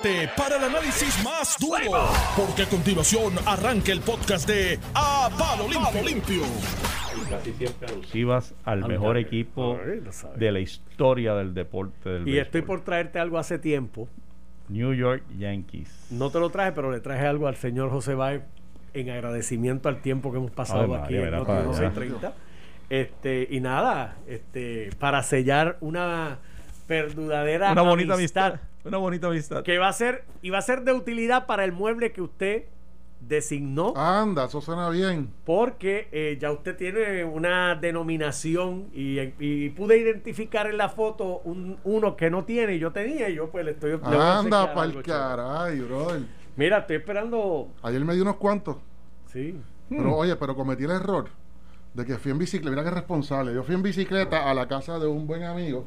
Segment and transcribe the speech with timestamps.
[0.00, 5.68] prepárate para el análisis más duro, porque a continuación arranca el podcast de A Palo
[5.68, 6.42] Limpio.
[7.28, 9.78] Casi siempre alusivas al mejor equipo
[10.36, 14.08] de la historia del deporte del Y estoy por traerte algo hace tiempo.
[14.68, 16.08] New York Yankees.
[16.10, 18.42] No te lo traje, pero le traje algo al señor José Báez
[18.94, 21.70] en agradecimiento al tiempo que hemos pasado aquí en verá Noti para allá.
[21.70, 22.32] 1230.
[22.90, 26.38] Este, y nada, este, para sellar una
[26.86, 28.60] perdudadera Una bonita amistad.
[28.84, 29.62] Una bonita amistad.
[29.62, 32.64] que va a ser y va a ser de utilidad para el mueble que usted
[33.20, 35.30] designó Anda, eso suena bien.
[35.46, 41.78] porque eh, ya usted tiene una denominación y, y pude identificar en la foto un-
[41.84, 45.00] uno que no tiene y yo tenía y yo pues le estoy le Anda, algo,
[45.02, 45.02] chaval.
[45.02, 46.22] caray, brother.
[46.56, 47.68] Mira, estoy esperando.
[47.82, 48.76] Ayer me di unos cuantos.
[49.32, 49.58] Sí.
[49.88, 51.28] Pero oye, pero cometí el error
[51.94, 52.70] de que fui en bicicleta.
[52.70, 53.54] Mira qué responsable.
[53.54, 55.86] Yo fui en bicicleta a la casa de un buen amigo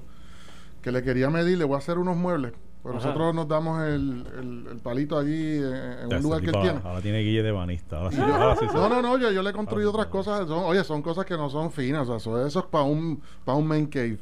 [0.82, 2.54] que le quería medir, le voy a hacer unos muebles.
[2.84, 3.06] Pero Ajá.
[3.08, 6.80] nosotros nos damos el, el- el palito allí en, un lugar que él tipo tiene.
[6.84, 7.98] ahora, tiene guille de banista.
[7.98, 8.76] Ahora sí, ahora sí, sí.
[8.76, 10.48] No, no, no, yo, yo le he construido otras cosas.
[10.48, 12.04] son- oye, son cosas que no son finas.
[12.04, 14.20] O sea, eso, eso es para un, para un main cave.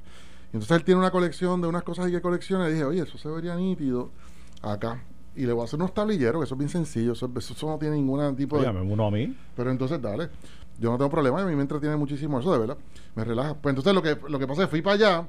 [0.52, 2.68] Y entonces él tiene una colección de unas cosas ahí que colecciona.
[2.70, 4.10] Y dije, oye, eso se vería nítido
[4.62, 5.04] acá.
[5.36, 7.12] Y le voy a hacer unos tablilleros, que eso es bien sencillo.
[7.12, 8.62] Eso, eso no tiene ningún tipo de.
[8.68, 9.36] Dígame uno a mí.
[9.56, 10.30] Pero entonces, dale.
[10.80, 11.42] Yo no tengo problema.
[11.42, 12.78] A mí me entretiene muchísimo eso, de verdad.
[13.16, 13.54] Me relaja.
[13.54, 15.28] Pues entonces lo que, lo que pasa es que fui para allá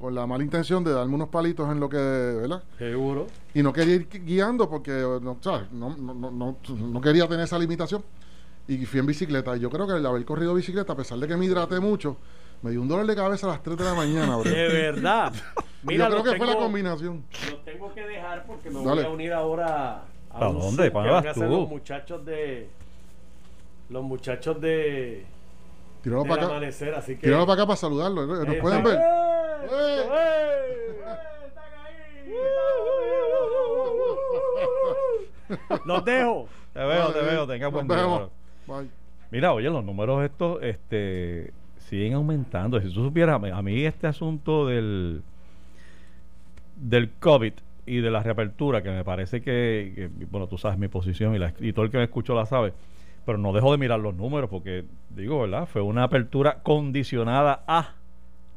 [0.00, 2.62] con la mala intención de darme unos palitos en lo que, ¿verdad?
[2.78, 3.26] Seguro.
[3.54, 4.90] Y no quería ir gui- guiando porque
[5.22, 5.70] no, ¿sabes?
[5.72, 8.02] No, no, no, quería tener esa limitación.
[8.66, 9.56] Y fui en bicicleta.
[9.56, 12.16] Y yo creo que el haber corrido bicicleta, a pesar de que me hidraté mucho,
[12.62, 14.44] me dio un dolor de cabeza a las 3 de la mañana, bro.
[14.50, 15.32] De verdad.
[15.82, 17.24] Mira, yo creo que fue la combinación.
[17.50, 19.02] Los tengo que dejar porque me Dale.
[19.02, 20.90] voy a unir ahora a ¿Para un dónde?
[20.90, 21.40] ¿Para a vas tú?
[21.42, 22.68] los muchachos de
[23.88, 25.24] los muchachos de
[26.02, 26.46] Tíralo para acá.
[26.56, 28.26] amanecer, así que Tíralo para acá para saludarlo.
[28.26, 28.94] ¿Nos Ahí pueden ver?
[28.94, 28.98] ¡Eh!
[29.70, 30.02] ¡Eh!
[30.12, 30.96] ¡Eh!
[31.46, 32.34] ¡Están ahí!
[35.84, 36.48] Los dejo.
[36.72, 37.46] Te veo, te veo.
[37.46, 38.28] Tenga buen día.
[38.66, 38.88] Bye.
[39.30, 42.80] Mira, oye, los números estos este, siguen aumentando.
[42.80, 45.22] Si tú supieras, a mí- a mí este asunto del,
[46.76, 47.52] del COVID
[47.86, 51.38] y de la reapertura, que me parece que, que, bueno, tú sabes mi posición y,
[51.38, 52.72] la, y todo el que me escuchó la sabe,
[53.30, 55.64] pero no dejo de mirar los números porque, digo, ¿verdad?
[55.66, 57.94] Fue una apertura condicionada a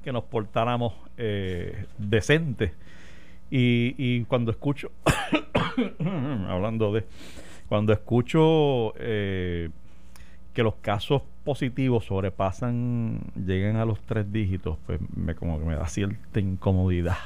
[0.04, 2.72] que nos portáramos eh, decentes.
[3.52, 4.90] Y, y cuando escucho,
[6.50, 7.06] hablando de,
[7.70, 9.70] cuando escucho eh,
[10.56, 15.76] que los casos positivos sobrepasan, llegan a los tres dígitos, pues me como que me
[15.76, 17.18] da cierta incomodidad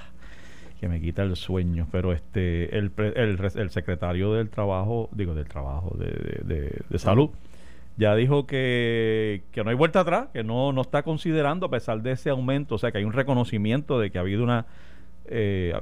[0.80, 1.88] que me quita el sueño.
[1.92, 7.30] Pero este el, el, el secretario del trabajo, digo del trabajo, de, de- salud,
[7.98, 12.02] ya dijo que, que no hay vuelta atrás, que no, no está considerando a pesar
[12.02, 14.66] de ese aumento, o sea que hay un reconocimiento de que ha habido una
[15.30, 15.74] eh,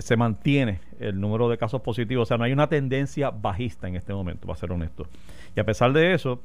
[0.00, 3.96] se mantiene el número de casos positivos, o sea, no hay una tendencia bajista en
[3.96, 5.06] este momento, para ser honesto.
[5.54, 6.40] Y a pesar de eso,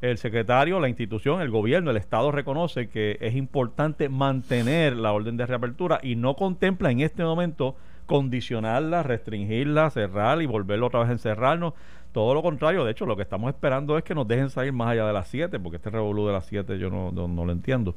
[0.00, 5.36] el secretario, la institución, el gobierno, el Estado reconoce que es importante mantener la orden
[5.36, 7.74] de reapertura y no contempla en este momento
[8.06, 11.74] condicionarla, restringirla, cerrar y volverlo otra vez a encerrarnos.
[12.12, 14.88] Todo lo contrario, de hecho, lo que estamos esperando es que nos dejen salir más
[14.88, 17.94] allá de las 7, porque este revolú de las 7 yo no, no, lo entiendo.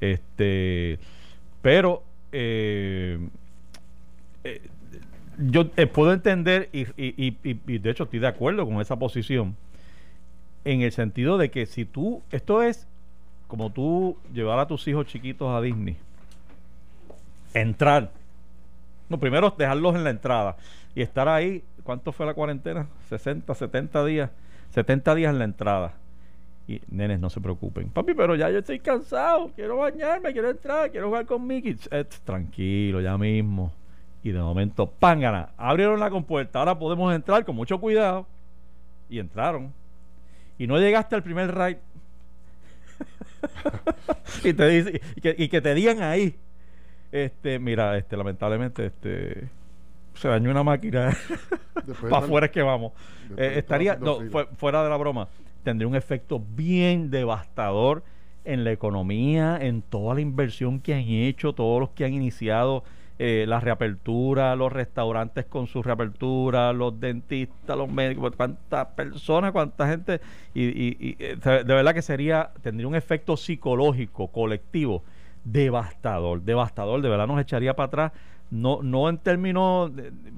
[0.00, 0.98] Este,
[1.62, 3.18] pero eh,
[4.42, 4.60] eh,
[5.38, 9.56] yo eh, puedo entender y- y de hecho estoy de acuerdo con esa posición
[10.64, 12.86] en el sentido de que si tú, esto es
[13.46, 15.96] como tú llevar a tus hijos chiquitos a Disney,
[17.52, 18.10] entrar,
[19.08, 20.56] no, primero dejarlos en la entrada
[20.94, 22.86] y estar ahí, ¿cuánto fue la cuarentena?
[23.08, 24.30] 60, 70 días,
[24.70, 25.94] 70 días en la entrada.
[26.66, 27.90] Y nenes, no se preocupen.
[27.90, 31.76] Papi, pero ya yo estoy cansado, quiero bañarme, quiero entrar, quiero jugar con Mickey.
[31.90, 33.70] Eh, tranquilo, ya mismo.
[34.22, 38.26] Y de momento, pángana, abrieron la compuerta, ahora podemos entrar con mucho cuidado.
[39.10, 39.70] Y entraron.
[40.58, 41.78] Y no llegaste al primer ride.
[44.44, 46.36] y te dice, y que, y que te digan ahí.
[47.12, 49.48] Este, mira, este, lamentablemente, este
[50.14, 51.16] se dañó una máquina.
[52.02, 52.92] Para afuera es que vamos.
[53.36, 54.20] Eh, estaría, estar no,
[54.56, 55.28] fuera de la broma,
[55.62, 58.04] tendría un efecto bien devastador
[58.44, 62.84] en la economía, en toda la inversión que han hecho, todos los que han iniciado
[63.18, 69.88] eh, la reapertura, los restaurantes con su reapertura, los dentistas, los médicos, cuántas personas, cuánta
[69.88, 70.20] gente,
[70.52, 75.02] y, y- y, eh, de verdad que sería, tendría un efecto psicológico, colectivo,
[75.44, 78.12] devastador, devastador, de verdad nos echaría para atrás,
[78.50, 79.90] no, no en términos,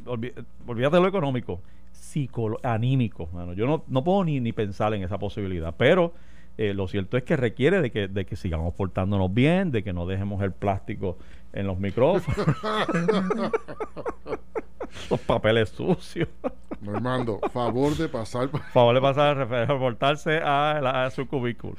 [0.04, 0.32] olvi-
[0.66, 1.60] olvídate lo económico,
[1.94, 3.52] psicolo- anímico, mano.
[3.54, 6.12] yo no, no puedo ni, ni pensar en esa posibilidad, pero
[6.58, 9.92] eh, lo cierto es que requiere de que, de que sigamos portándonos bien, de que
[9.92, 11.18] no dejemos el plástico
[11.56, 12.56] en los micrófonos.
[15.10, 16.28] Los papeles sucios.
[16.80, 18.48] Normando, favor de pasar.
[18.72, 21.76] favor de pasar, reportarse a, a, su cubículo.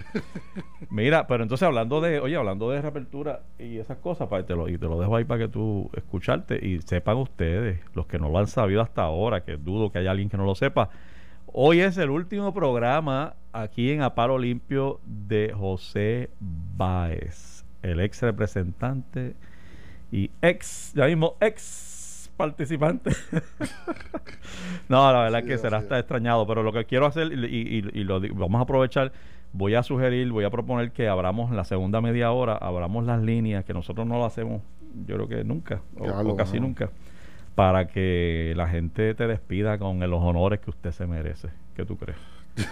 [0.90, 4.68] Mira, pero entonces hablando de, oye, hablando de reapertura y esas cosas, para, te lo,
[4.70, 8.30] y te lo dejo ahí para que tú escucharte y sepan ustedes, los que no
[8.30, 10.90] lo han sabido hasta ahora, que dudo que haya alguien que no lo sepa.
[11.48, 19.36] Hoy es el último programa aquí en Aparo Limpio de José Báez, el ex representante
[20.12, 23.12] y ex, ya mismo ex participante.
[24.90, 28.60] no, la verdad que será hasta extrañado, pero lo que quiero hacer y, lo vamos
[28.60, 29.12] a aprovechar,
[29.54, 33.66] voy a sugerir, voy a proponer que abramos la segunda media hora, abramos las líneas,
[33.66, 34.62] que nosotros no lo hacemos,
[35.06, 36.90] yo creo que nunca, o, casi nunca,
[37.56, 41.50] para que la gente te despida con los honores que usted se merece.
[41.76, 42.18] ¿Qué tú crees?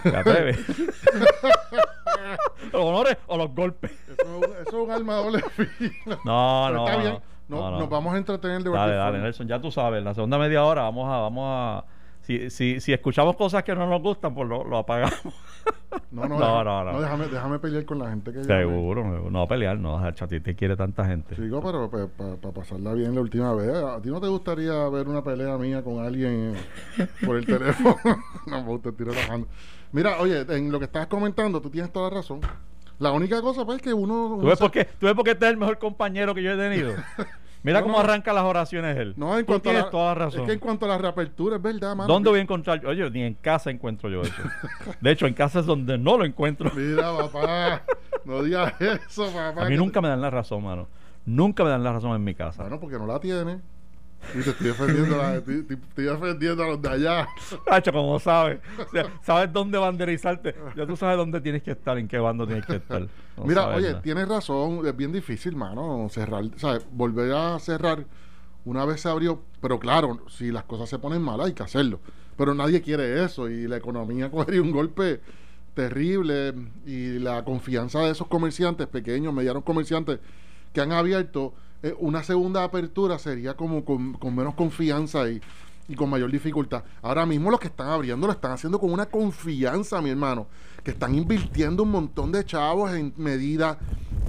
[0.02, 0.58] ¿Te atreves?
[2.72, 3.92] ¿Los honores o los golpes?
[4.08, 5.44] Eso, es un alma doble
[6.24, 7.18] No, no, está bien.
[7.48, 10.64] No, nos vamos a entretener de Dale, dale, Nelson, ya tú sabes, la segunda media
[10.64, 11.84] hora vamos a, vamos a
[12.26, 15.16] si, si, si escuchamos cosas que no nos gustan, pues lo, lo apagamos.
[16.10, 19.48] No, no, no, no, no, déjame, déjame pelear con la gente que Seguro, no, no
[19.48, 21.34] pelear, no, a ti te quiere tanta gente.
[21.36, 25.22] Chico, pero para pasarla bien la última vez, ¿a ti no te gustaría ver una
[25.22, 26.54] pelea mía con alguien
[27.24, 27.96] por el teléfono?
[28.46, 29.46] no, pues usted tira la mano.
[29.92, 32.40] Mira, oye, en lo que estabas comentando, tú tienes toda la razón.
[32.98, 34.38] La única cosa, pues, es que uno...
[34.40, 36.52] ¿Tú ves, por qué, ¿Tú ves por qué este es el mejor compañero que yo
[36.52, 36.94] he tenido?
[37.66, 39.14] Mira cómo arranca las oraciones él.
[39.16, 40.42] No, en cuanto a la, toda razón.
[40.42, 42.06] Es que en cuanto a la reapertura, es verdad, mano.
[42.06, 42.86] ¿Dónde voy a encontrar?
[42.86, 44.40] Oye, ni en casa encuentro yo eso.
[45.00, 46.70] de hecho, en casa es donde no lo encuentro.
[46.76, 47.82] Mira, papá.
[48.24, 49.66] No digas eso, papá.
[49.66, 50.86] A mí nunca me dan la razón, mano.
[51.24, 52.62] Nunca me dan la razón en mi casa.
[52.62, 53.58] Bueno, porque no la tiene.
[54.34, 57.28] Y te estoy defendiendo, a, te, estoy defendiendo a los de allá.
[57.70, 58.58] Hacho, como sabes.
[59.22, 60.54] sabes dónde banderizarte.
[60.74, 63.06] Ya tú sabes dónde tienes que estar, en qué bando tienes que estar.
[63.44, 64.86] Mira, oye, tienes razón.
[64.86, 66.44] Es bien difícil, mano, cerrar.
[66.56, 66.86] ¿sabes?
[66.90, 68.04] Volver a cerrar
[68.64, 69.40] una vez se abrió.
[69.60, 72.00] Pero claro, si las cosas se ponen mal, hay que hacerlo.
[72.36, 73.48] Pero nadie quiere eso.
[73.48, 75.20] Y la economía cogería un golpe
[75.74, 76.52] terrible.
[76.84, 80.18] Y la confianza de esos comerciantes, pequeños, medianos comerciantes,
[80.72, 81.54] que han abierto
[81.86, 85.40] eh, una segunda apertura sería como con, menos confianza y,
[85.94, 86.82] con mayor dificultad.
[87.00, 90.48] Ahora mismo los que están abriendo lo están haciendo con una confianza, mi hermano,
[90.82, 93.76] que están invirtiendo un montón de chavos en medidas,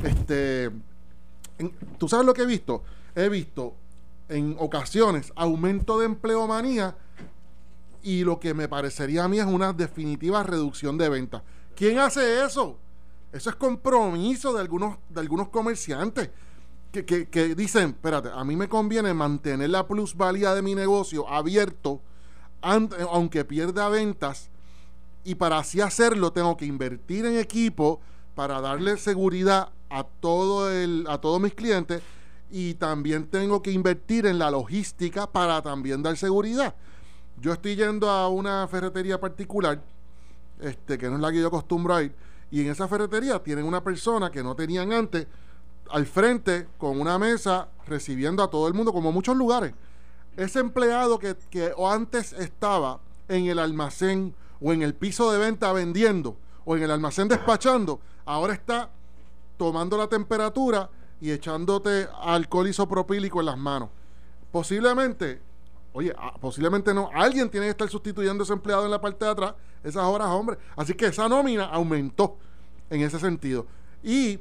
[0.04, 0.70] este,
[1.98, 2.84] ¿tú sabes lo que he visto?
[3.16, 3.74] He visto
[4.30, 6.96] en ocasiones aumento de empleomanía
[8.04, 11.42] y lo que me parecería a mí es una definitiva reducción de ventas.
[11.76, 12.78] ¿Quién hace eso?
[13.34, 16.30] Eso es compromiso de algunos, de algunos comerciantes
[16.92, 22.02] que, dicen, espérate, a mí me conviene mantener la plusvalía de mi negocio abierto,
[22.62, 24.50] aunque pierda ventas,
[25.24, 28.00] y para así hacerlo tengo que invertir en equipo
[28.36, 32.02] para darle seguridad a, todo el, a todos mis clientes
[32.50, 36.76] y también tengo que invertir en la logística para también dar seguridad.
[37.42, 39.82] Yo estoy yendo a una ferretería particular,
[40.62, 42.14] este, que no es la que yo acostumbro a ir,
[42.50, 45.28] y en esa ferretería tienen una persona que no tenían antes,
[45.92, 49.74] al frente con una mesa recibiendo a todo el mundo, como muchos lugares.
[50.36, 55.72] Ese empleado que, que antes estaba en el almacén o en el piso de venta
[55.74, 58.90] vendiendo o en el almacén despachando, ahora está
[59.58, 60.90] tomando la temperatura
[61.20, 63.90] y echándote alcohol isopropílico en las manos.
[64.52, 65.42] Posiblemente,
[65.94, 69.26] oye, ah, posiblemente no, alguien tiene que estar sustituyendo a ese empleado en la parte
[69.26, 70.58] de atrás, esas horas, hombre.
[70.76, 72.38] Así que esa nómina aumentó
[72.90, 73.66] en ese sentido.
[74.04, 74.40] Y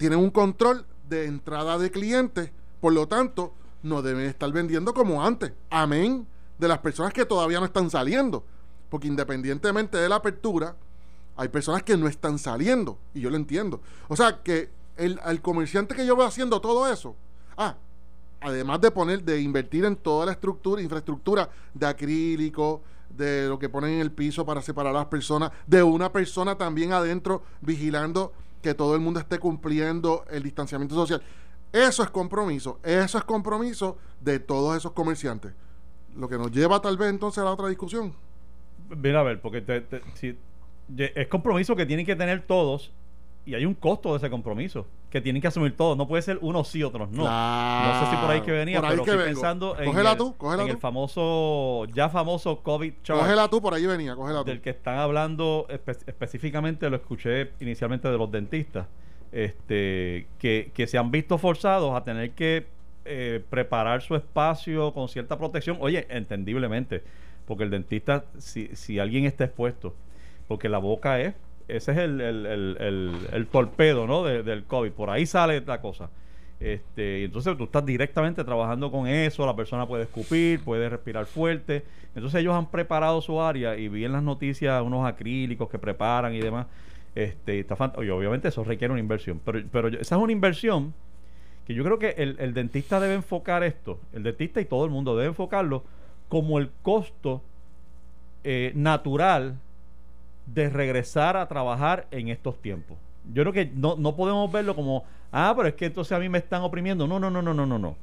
[0.00, 3.52] tienen un control de entrada de clientes, por lo tanto,
[3.82, 5.52] no deben estar vendiendo como antes.
[5.68, 6.26] Amén
[6.56, 8.42] de las personas que todavía no están saliendo.
[8.88, 10.74] Porque independientemente de la apertura,
[11.36, 12.96] hay personas que no están saliendo.
[13.12, 13.82] Y yo lo entiendo.
[14.08, 17.14] O sea, que el, comerciante que yo veo haciendo todo eso,
[17.58, 17.76] ah,
[18.40, 22.80] además de poner, de invertir en toda la estructura, infraestructura de acrílico,
[23.10, 26.56] de lo que ponen en el piso para separar a las personas, de una persona
[26.56, 31.22] también adentro vigilando que todo el mundo esté cumpliendo el distanciamiento social.
[31.72, 35.52] Eso es compromiso, eso es compromiso de todos esos comerciantes.
[36.16, 38.14] Lo que nos lleva tal vez entonces a la otra discusión.
[38.88, 39.62] Mira, a ver, porque
[40.14, 40.36] si,
[40.96, 42.92] es compromiso que tienen que tener todos
[43.46, 45.96] y hay un costo de ese compromiso que tienen que asumir todos.
[45.96, 47.24] No puede ser unos sí, otros no.
[47.24, 50.78] No sé si por ahí que venía, pero estoy pensando en, el, tú, en el
[50.78, 53.20] famoso, ya famoso COVID chart.
[53.20, 54.46] Cógela tú, por ahí venía, cógela tú.
[54.46, 58.86] Del que están hablando específicamente, lo escuché inicialmente de los dentistas,
[59.32, 62.66] este que, que se han visto forzados a tener que
[63.04, 65.78] eh, preparar su espacio con cierta protección.
[65.80, 67.02] Oye, entendiblemente,
[67.46, 69.94] porque el dentista, si, si alguien está expuesto,
[70.46, 71.34] porque la boca es
[71.76, 74.24] ese es el, el, el, el torpedo ¿no?
[74.24, 74.92] del COVID.
[74.92, 76.10] Por ahí sale la cosa.
[76.60, 81.84] Este, entonces tú estás directamente trabajando con eso, la persona puede escupir, puede respirar fuerte.
[82.14, 86.34] Entonces ellos han preparado su área y vi en las noticias unos acrílicos que preparan
[86.34, 86.66] y demás.
[87.14, 90.94] Este, está y obviamente eso requiere una inversión, pero, pero esa es una inversión
[91.66, 94.92] que yo creo que el, el dentista debe enfocar esto, el dentista y todo el
[94.92, 95.82] mundo debe enfocarlo
[96.28, 97.42] como el costo
[98.44, 99.58] eh, natural
[100.54, 102.98] de regresar a trabajar en estos tiempos.
[103.32, 106.28] Yo creo que no, no podemos verlo como, ah, pero es que entonces a mí
[106.28, 107.06] me están oprimiendo.
[107.06, 107.96] No, no, no, no, no, no, no.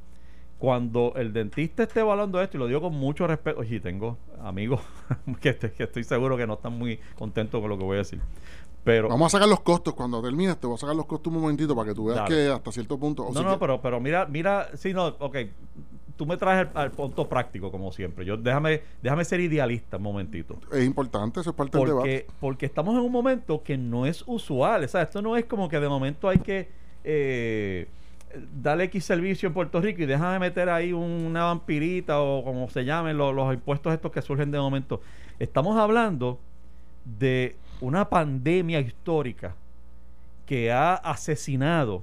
[0.58, 4.80] Cuando el dentista esté evaluando esto, y lo digo con mucho respeto, y tengo amigos
[5.40, 8.20] que, que estoy seguro que no están muy contentos con lo que voy a decir.
[8.84, 9.94] Pero, Vamos a sacar los costos.
[9.94, 12.34] Cuando termines, te voy a sacar los costos un momentito para que tú veas Dale.
[12.34, 13.24] que hasta cierto punto.
[13.24, 15.36] o no, no, que- pero, pero mira, mira, sí, no, ok,
[16.16, 18.24] tú me traes al, al punto práctico, como siempre.
[18.24, 20.58] Yo déjame, déjame ser idealista un momentito.
[20.72, 22.26] Es importante, eso es parte del debate.
[22.40, 24.84] porque estamos en un momento que no es usual.
[24.84, 26.68] O sea, esto no es como que de momento hay que
[27.04, 27.88] eh,
[28.62, 32.84] darle X servicio en Puerto Rico y déjame meter ahí una vampirita o como se
[32.84, 35.00] llamen los, los impuestos estos que surgen de momento.
[35.38, 36.38] Estamos hablando
[37.04, 39.54] de una pandemia histórica
[40.46, 42.02] que ha asesinado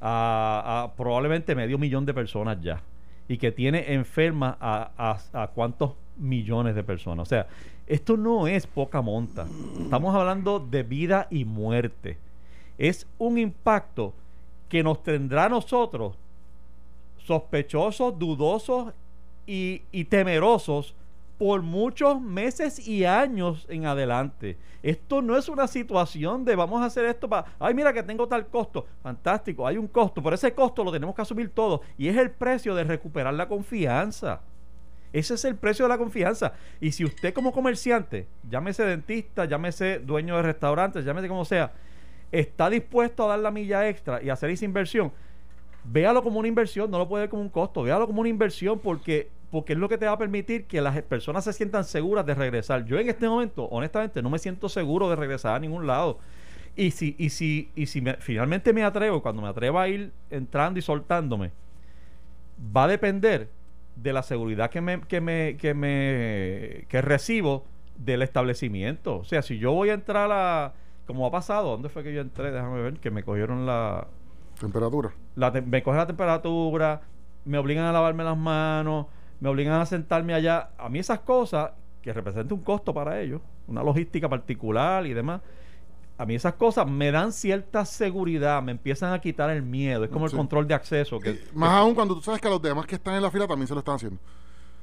[0.00, 2.80] a, probablemente medio millón de personas ya
[3.28, 4.90] y que tiene enfermas a,
[5.32, 7.26] a, a cuántos millones de personas.
[7.26, 7.46] O sea,
[7.86, 9.46] esto no es poca monta.
[9.80, 12.18] Estamos hablando de vida y muerte.
[12.78, 14.12] Es un impacto
[14.68, 16.14] que nos tendrá a nosotros
[17.18, 18.92] sospechosos, dudosos
[19.46, 20.94] y, y temerosos
[21.38, 24.56] por muchos meses y años en adelante.
[24.82, 28.26] Esto no es una situación de vamos a hacer esto para, ay mira que tengo
[28.26, 32.08] tal costo, fantástico, hay un costo, pero ese costo lo tenemos que asumir todo y
[32.08, 34.40] es el precio de recuperar la confianza.
[35.12, 36.52] Ese es el precio de la confianza.
[36.80, 41.72] Y si usted como comerciante, llámese dentista, llámese dueño de restaurantes, llámese como sea,
[42.32, 45.12] está dispuesto a dar la milla extra y hacer esa inversión,
[45.84, 48.78] véalo como una inversión, no lo puede ver como un costo, véalo como una inversión
[48.78, 52.26] porque, porque es lo que te va a permitir que las personas se sientan seguras
[52.26, 52.84] de regresar.
[52.84, 56.18] Yo en este momento, honestamente, no me siento seguro de regresar a ningún lado.
[56.76, 60.12] Y si, y si, y si me- finalmente me atrevo, cuando me atreva a ir
[60.30, 61.52] entrando y soltándome,
[62.76, 63.48] va a depender
[63.96, 67.64] de la seguridad que me, que me, que me que recibo
[67.96, 69.18] del establecimiento.
[69.18, 70.74] O sea, si yo voy a entrar a
[71.06, 72.50] como ha pasado, ¿dónde fue que yo entré?
[72.50, 74.08] Déjame ver, que me cogieron la,
[74.58, 75.12] Temperatura.
[75.34, 77.02] la te- me cogen la temperatura,
[77.44, 79.06] me obligan a lavarme las manos,
[79.40, 80.70] me obligan a sentarme allá.
[80.78, 81.70] A mí esas cosas,
[82.02, 85.40] que representan un costo para ellos, una logística particular y demás,
[86.18, 90.04] a mí esas cosas me dan cierta seguridad, me empiezan a quitar el miedo.
[90.04, 90.34] Es como Sí.
[90.34, 91.18] el control de acceso.
[91.20, 93.30] Que, Y más aún cuando tú sabes que a los demás que están en la
[93.30, 94.18] fila también se lo están haciendo.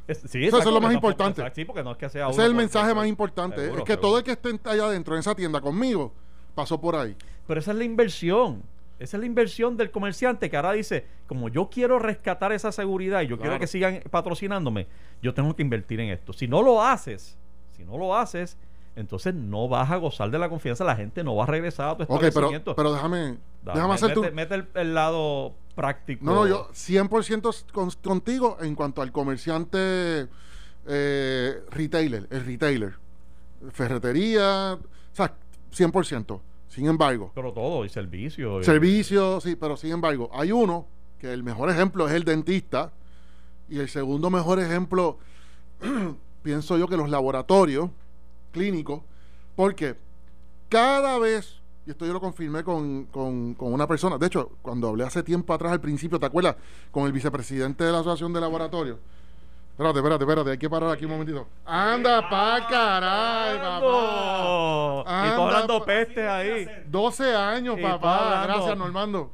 [0.07, 1.41] es, sí, Eso es lo más importante.
[1.41, 3.61] exacto, Sí, porque no es que sea Ese es el mensaje más importante.
[3.61, 4.07] Seguro, es que seguro.
[4.09, 6.13] todo el que esté allá adentro en esa tienda conmigo
[6.53, 7.15] pasó por ahí.
[7.47, 8.61] Pero esa es la inversión.
[8.99, 13.21] Esa es la inversión del comerciante que ahora dice, como yo quiero rescatar esa seguridad
[13.21, 14.87] y yo quiero que sigan patrocinándome,
[15.21, 16.31] yo tengo que invertir en esto.
[16.31, 17.37] Si no lo haces,
[17.75, 18.57] si no lo haces,
[18.95, 21.97] entonces no vas a gozar de la confianza, la gente no va a regresar a
[21.97, 24.21] tu Ok, pero, pero déjame, déjame hacer tu...
[24.21, 26.23] mete, mete el, el lado práctico.
[26.23, 30.27] No, no, yo 100% con- contigo en cuanto al comerciante
[30.87, 32.93] eh, retailer, el retailer.
[33.71, 35.33] Ferretería, o sea,
[35.71, 36.39] 100%.
[36.73, 38.59] Sin embargo, Pero todo, y servicio.
[38.59, 40.87] y- servicio, sí, pero sin embargo, hay uno
[41.19, 42.91] que el mejor ejemplo es el dentista
[43.69, 45.19] y el segundo mejor ejemplo,
[46.43, 47.89] pienso yo que los laboratorios
[48.51, 49.01] clínicos,
[49.55, 49.95] porque
[50.69, 54.87] cada vez, y esto yo lo confirmé con, con- con una persona, de hecho, cuando
[54.89, 56.55] hablé hace tiempo atrás al principio, ¿te acuerdas?
[56.91, 58.97] Con el vicepresidente de la Asociación de Laboratorios.
[59.73, 61.47] Espérate, espérate, espérate, hay que parar aquí un momentito.
[61.65, 65.27] Anda pa' caray, papá.
[65.27, 66.69] Y tú hablando peste ahí.
[66.85, 68.43] 12 años, papá.
[68.43, 69.31] Gracias, Normando.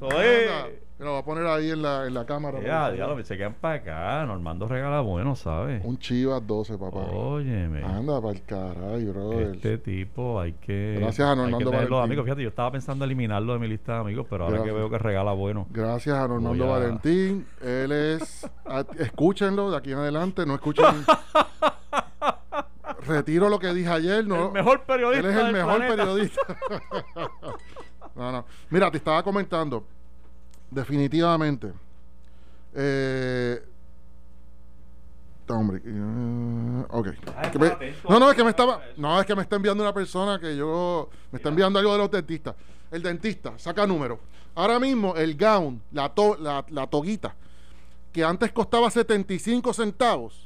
[0.00, 0.48] Soy.
[0.48, 0.85] Anda.
[0.98, 2.58] Me lo voy a poner ahí en la, en la cámara.
[2.62, 2.94] Ya, favor.
[2.94, 4.24] diablo, se quedan para acá.
[4.26, 5.84] Normando regala bueno, ¿sabes?
[5.84, 7.00] Un Chivas 12, papá.
[7.00, 7.84] Óyeme.
[7.84, 9.54] Anda para el caray, brother.
[9.56, 10.96] Este tipo hay que.
[10.98, 11.98] Gracias a Normando Valentín.
[11.98, 12.24] amigos.
[12.24, 14.72] Fíjate, yo estaba pensando eliminarlo de mi lista de amigos, pero ahora Gracias.
[14.74, 15.66] que veo que regala bueno.
[15.68, 17.46] Gracias a Normando a- Valentín.
[17.60, 18.50] Él es.
[18.64, 20.46] a- escúchenlo de aquí en adelante.
[20.46, 20.86] No escuchen.
[23.06, 24.26] Retiro lo que dije ayer.
[24.26, 25.28] No, el mejor periodista.
[25.28, 25.96] Él es el del mejor planeta.
[25.96, 26.40] periodista.
[28.16, 28.46] no, no.
[28.70, 29.84] Mira, te estaba comentando.
[30.70, 31.72] Definitivamente.
[32.74, 33.62] Eh,
[35.48, 35.80] hombre.
[35.84, 37.06] eh, ok.
[37.58, 38.08] Me- atento.
[38.08, 38.80] no, no, es que me estaba.
[38.96, 41.08] No, es que me está enviando una persona que yo.
[41.30, 42.54] Me está enviando algo de los dentistas.
[42.90, 44.18] El dentista, saca número.
[44.54, 47.34] Ahora mismo, el gown, la, to- la, la toguita,
[48.12, 50.45] que antes costaba 75 centavos,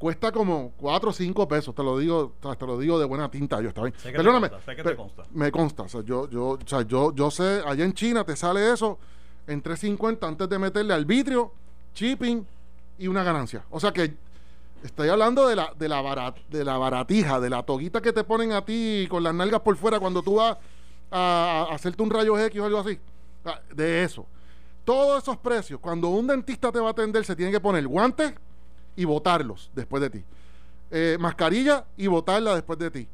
[0.00, 3.60] cuesta como 4 o 5 pesos, te lo digo, te lo digo de buena tinta,
[3.60, 3.92] yo está bien.
[3.98, 5.22] Sé que te Perdóname, consta, sé que te consta.
[5.32, 8.34] me consta, o sea, yo, yo, o sea, yo, yo sé, allá en China te
[8.34, 8.98] sale eso
[9.46, 11.52] en 3.50 antes de meterle arbitrio,
[11.94, 12.46] shipping
[12.98, 13.62] y una ganancia.
[13.68, 14.14] O sea que
[14.82, 18.24] estoy hablando de la, de la barat, de la baratija, de la toguita que te
[18.24, 20.56] ponen a ti con las nalgas por fuera cuando tú vas
[21.10, 22.98] a, a hacerte un rayo X o algo así.
[23.44, 24.24] Ah, De eso.
[24.82, 28.32] Todos esos precios, cuando un dentista te va a atender, se tiene que poner guantes
[29.00, 30.24] y botarlos después de ti.
[30.90, 33.08] Eh, mascarilla y botarla después de ti.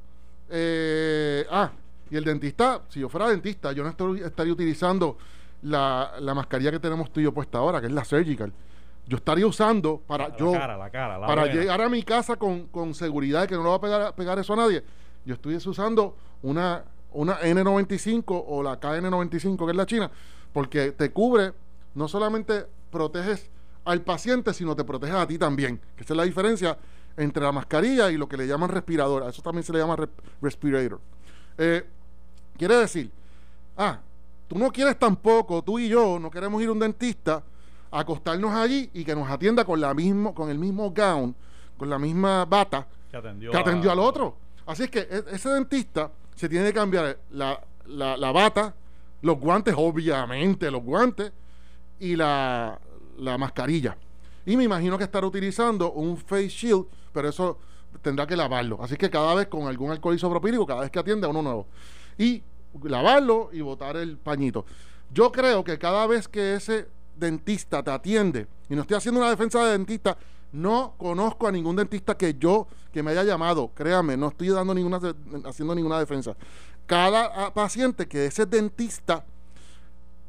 [0.50, 1.70] Eh, ah,
[2.10, 5.16] y el dentista, si yo fuera dentista, yo no estoy- estaría utilizando
[5.62, 8.52] la, la mascarilla que tenemos tú y yo puesta ahora, que es la surgical.
[9.06, 11.54] Yo estaría usando para La yo cara, la cara, la para buena.
[11.60, 14.38] llegar a mi casa con, con seguridad de que no le va a pegar, pegar
[14.38, 14.82] eso a nadie,
[15.24, 20.10] yo estuviese usando una, una N95 o la KN95, que es la china,
[20.52, 21.52] porque te cubre,
[21.94, 23.50] no solamente proteges
[23.86, 25.80] al paciente, sino te proteges a ti también.
[25.96, 26.76] Que esa es la diferencia
[27.16, 29.22] entre la mascarilla y lo que le llaman respirador.
[29.22, 29.96] A eso también se le llama
[30.42, 31.00] respirator.
[31.56, 31.86] Eh,
[32.58, 33.10] quiere decir,
[33.78, 33.98] ah,
[34.48, 37.42] tú no quieres tampoco, tú y yo no queremos ir a un dentista
[37.90, 41.34] a acostarnos allí y que nos atienda con la mismo, con el mismo gown,
[41.78, 44.36] con la misma bata que atendió, que atendió a- al otro.
[44.66, 48.74] Así es que e- ese dentista se tiene que cambiar la, la- la bata,
[49.22, 51.32] los guantes, obviamente, los guantes,
[52.00, 52.78] y la,
[53.18, 53.96] la mascarilla.
[54.44, 57.58] Y me imagino que estará utilizando un face shield, pero eso
[58.02, 58.78] tendrá que lavarlo.
[58.82, 61.66] Así que cada vez con algún alcohol isopropílico, cada vez que atiende a uno nuevo.
[62.18, 62.42] Y
[62.84, 64.64] lavarlo y botar el pañito.
[65.12, 69.30] Yo creo que cada vez que ese dentista te atiende, y no estoy haciendo una
[69.30, 70.16] defensa de dentista,
[70.52, 74.74] no conozco a ningún dentista que yo, que me haya llamado, créame, no estoy dando
[74.74, 75.00] ninguna,
[75.44, 76.36] haciendo ninguna defensa.
[76.86, 79.24] Cada ah, paciente que ese dentista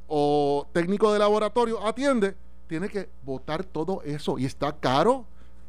[0.08, 2.36] o técnico de laboratorio atiende,
[2.68, 4.38] tiene que botar todo eso.
[4.38, 5.26] Y está caro,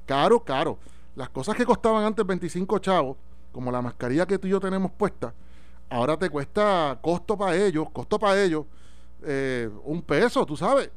[0.06, 0.78] caro, caro.
[1.14, 3.16] Las cosas que costaban antes 25 chavos,
[3.52, 5.32] como la mascarilla que tú y yo tenemos puesta,
[5.90, 8.64] ahora te cuesta costo para ellos, costo para ellos,
[9.22, 10.90] eh, un peso, tú sabes.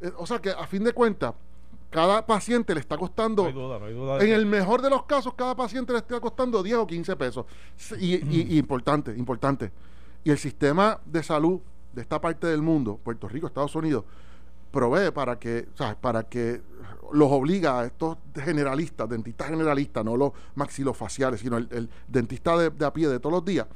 [0.00, 1.34] Eh, o sea que a fin de cuentas,
[1.90, 4.18] cada paciente le está costando, No hay duda, no hay duda.
[4.24, 7.46] en el mejor de los casos, cada paciente le está costando 10 o 15 pesos.
[7.98, 9.70] Y, y- y importante, importante.
[10.24, 11.60] Y el sistema de salud
[11.92, 14.04] de esta parte del mundo, Puerto Rico, Estados Unidos,
[14.78, 15.96] provee para que, ¿sabes?
[15.96, 16.62] Para que
[17.12, 22.92] los obliga a estos generalistas, dentistas generalistas, no los maxilofaciales, sino el, dentista de, a
[22.92, 23.66] pie de todos los días,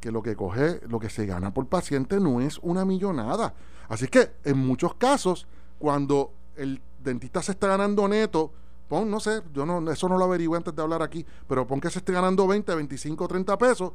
[0.00, 3.54] que lo que coge, lo que se gana por paciente no es una millonada.
[3.88, 5.46] Así que en muchos casos,
[5.78, 8.50] cuando el dentista se está ganando neto,
[8.88, 11.80] pon, no sé, yo no, eso no lo averigué antes de hablar aquí, pero pon
[11.80, 13.92] que se esté ganando 20, 25, 30 pesos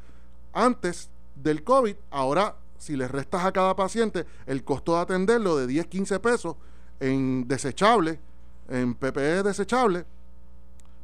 [0.54, 5.68] antes del COVID, ahora si le restas a cada paciente el costo de atenderlo de
[5.68, 6.56] 10, 15 pesos
[7.00, 8.20] en desechable,
[8.68, 10.14] en PPE desechable, pues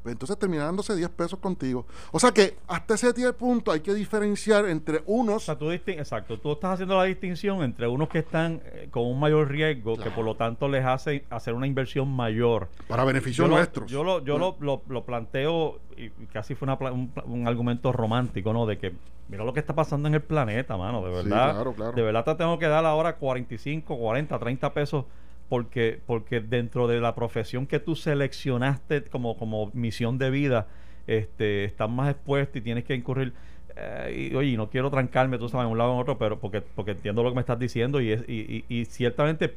[0.05, 1.85] entonces termina dándose 10 pesos contigo.
[2.11, 5.99] O sea que hasta ese punto hay que diferenciar entre O unos sea, tú distin-
[5.99, 9.97] exacto, tú estás haciendo la distinción entre unos que están eh, con un mayor riesgo,
[9.97, 12.69] que por lo tanto les hace hacer una inversión mayor.
[12.87, 13.91] para beneficio Yo lo, nuestros.
[13.91, 18.53] yo lo, yo lo, lo- lo planteo y casi fue una un, un argumento romántico,
[18.53, 18.65] ¿no?
[18.65, 18.93] De que
[19.27, 21.51] mira lo que está pasando en el planeta, mano, de Sí, verdad.
[21.53, 21.91] claro, claro.
[21.91, 25.05] De verdad te tengo que dar ahora 45, 40, 30 pesos
[25.49, 30.67] porque porque dentro de la profesión que tú seleccionaste como como misión de vida,
[31.07, 33.33] este estás más expuesto y tienes que incurrir
[33.75, 36.61] eh, y oye, no quiero trancarme, tú sabes, de un lado en otro, pero porque
[36.61, 39.53] porque entiendo lo que me estás diciendo y es y, y- y ciertamente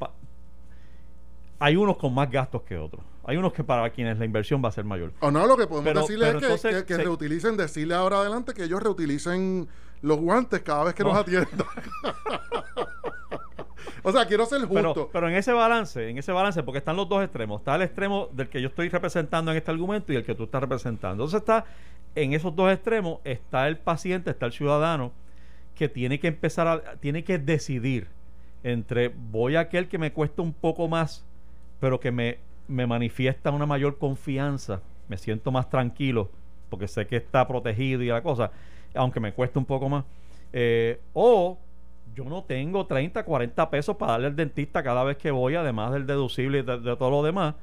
[1.58, 3.04] hay unos con más gastos que otros.
[3.24, 5.12] Hay unos que para quienes la inversión va a ser mayor.
[5.20, 7.56] O no, lo que podemos Pero- decirle pero es que, entonces que- que se- reutilicen,
[7.56, 9.68] decirle ahora adelante que ellos reutilicen
[10.00, 11.10] los guantes cada vez que No.
[11.10, 11.48] nos atiendan.
[14.02, 14.74] o sea, quiero ser justo.
[14.74, 17.60] Pero, pero en ese balance, en ese balance, porque están los dos extremos.
[17.60, 20.44] Está el extremo del que yo estoy representando en este argumento y el que tú
[20.44, 21.24] estás representando.
[21.24, 21.64] Entonces está
[22.14, 25.12] en esos dos extremos, está el paciente, está el ciudadano,
[25.74, 28.08] que tiene que empezar a, tiene que decidir
[28.62, 31.24] entre voy a aquel que me cuesta un poco más,
[31.80, 36.30] pero que me, me manifiesta una mayor confianza, me siento más tranquilo,
[36.68, 38.52] porque sé que está protegido y la cosa,
[38.94, 40.04] aunque me cueste un poco más.
[40.52, 41.58] Eh, o
[42.14, 45.92] yo no tengo 30, 40 pesos para darle al dentista cada vez que voy, además
[45.92, 47.54] del deducible y de, de todo lo demás.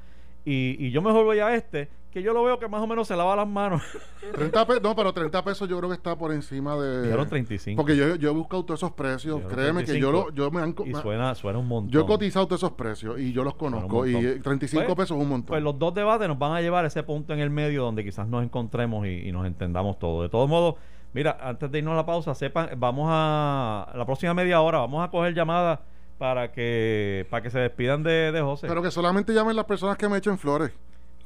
[0.44, 3.06] Y, y yo mejor voy a este, que yo lo veo que más o menos
[3.06, 3.82] se lava las manos.
[4.34, 7.02] 30 pesos, no, pero 30 pesos yo creo que está por encima de.
[7.02, 7.80] Dijeron 35.
[7.80, 9.42] Porque yo, yo he buscado todos esos precios.
[9.48, 10.34] Créeme que yo, lo, 35.
[10.34, 10.74] yo me han.
[10.88, 11.92] y suena, suena un montón.
[11.92, 14.06] yo he cotizado todos esos precios y yo los conozco.
[14.06, 14.30] Y montón.
[14.32, 15.46] eh, 35 Pues- pesos es un montón.
[15.48, 18.02] Pues los dos debates nos van a llevar a ese punto en el medio donde
[18.02, 20.22] quizás nos encontremos y, y nos entendamos todo.
[20.22, 20.76] De todos modos,
[21.12, 25.06] mira, antes de irnos a la pausa, sepan, vamos a la próxima media hora, vamos
[25.06, 25.80] a coger llamadas
[26.18, 28.68] para que para que se despidan de, de José.
[28.68, 30.72] Pero que solamente llamen las personas que me echen flores.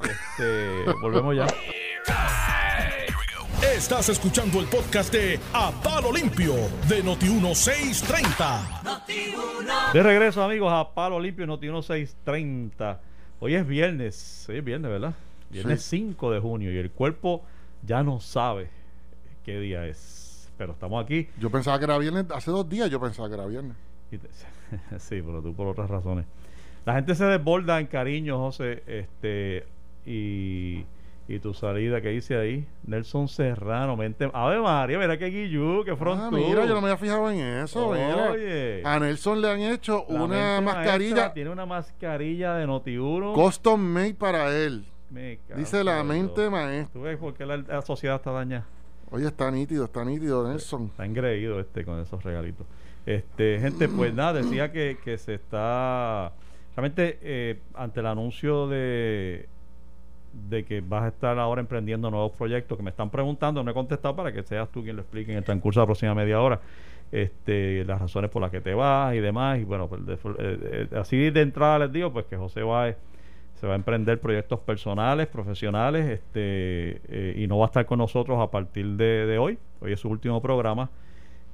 [0.01, 1.47] Este, volvemos ya.
[3.77, 6.55] Estás escuchando el podcast de A Palo Limpio
[6.89, 9.93] de Noti1630.
[9.93, 13.01] De regreso, amigos, a Palo Limpio Noti 1630.
[13.41, 15.15] Hoy es viernes, hoy es viernes, ¿verdad?
[15.51, 17.45] Viernes 5 de junio y el cuerpo
[17.83, 18.71] ya no sabe
[19.45, 20.51] qué día es.
[20.57, 21.29] Pero estamos aquí.
[21.39, 23.77] Yo pensaba que era viernes, hace dos días yo pensaba que era viernes.
[24.99, 26.27] Sí, pero tú por otras razones.
[26.85, 29.67] La gente se desborda en cariño, José, este,
[30.05, 30.85] y,
[31.29, 35.93] y tu salida que hice ahí, Nelson Serrano, mente, Ave María, mira que guillú, que
[35.93, 36.37] Ah, frontú.
[36.37, 37.93] mira, yo no me había fijado en eso.
[37.93, 38.33] mira.
[38.33, 38.83] Oye.
[38.85, 43.33] A Nelson le han hecho La una mascarilla maestra tiene una mascarilla de Noti1.
[43.35, 44.85] custom made para él.
[45.11, 46.93] Me Dice la en mente maestra.
[46.93, 48.67] ¿Tú ves por qué la, la sociedad está dañada?
[49.11, 50.87] Oye, está nítido, está nítido, Nelson.
[50.87, 52.67] Está engreído este con esos regalitos.
[53.07, 56.33] Este, gente, pues nada, decía que, que se está
[56.75, 59.49] realmente eh, ante el anuncio de
[60.49, 63.75] de que vas a estar ahora emprendiendo nuevos proyectos que me están preguntando, no he
[63.75, 66.41] contestado para que seas tú quien lo explique en el transcurso de la próxima media
[66.41, 66.61] hora,
[67.13, 70.89] este, las razones por las que te vas y demás, y bueno, pues, eh, eh,
[70.97, 72.97] así de entrada les digo, pues que José Báez
[73.65, 77.97] se va a emprender proyectos personales, profesionales, este, eh, y no va a estar con
[77.99, 79.59] nosotros a partir de, de hoy.
[79.81, 80.91] Hoy es su último programa.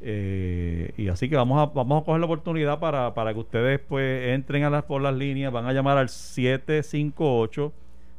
[0.00, 3.78] eh, y así que vamos a, vamos a coger la oportunidad para, para que ustedes
[3.88, 7.72] pues entren a las, por las líneas, van a llamar al 758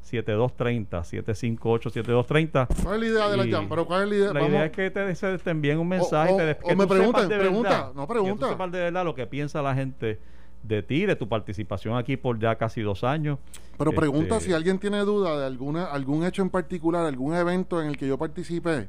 [0.04, 3.68] 7230 758 7230 ¿Cuál es la idea de la Y llama?
[3.70, 4.28] Pero ¿cuál es la idea?
[4.28, 6.84] la Vamos- idea es que te, te envíen un mensaje o- te- o que me
[6.84, 8.46] tú pregunten, pregunta, verdad, no, que pregunta.
[8.46, 10.18] tú sepas de verdad lo que piensa la gente
[10.64, 13.40] de ti, de tu participación aquí por ya casi dos años.
[13.78, 17.82] Pero pregunta Este, si alguien tiene duda de alguna algún hecho en particular, algún evento
[17.82, 18.88] en el que yo participé.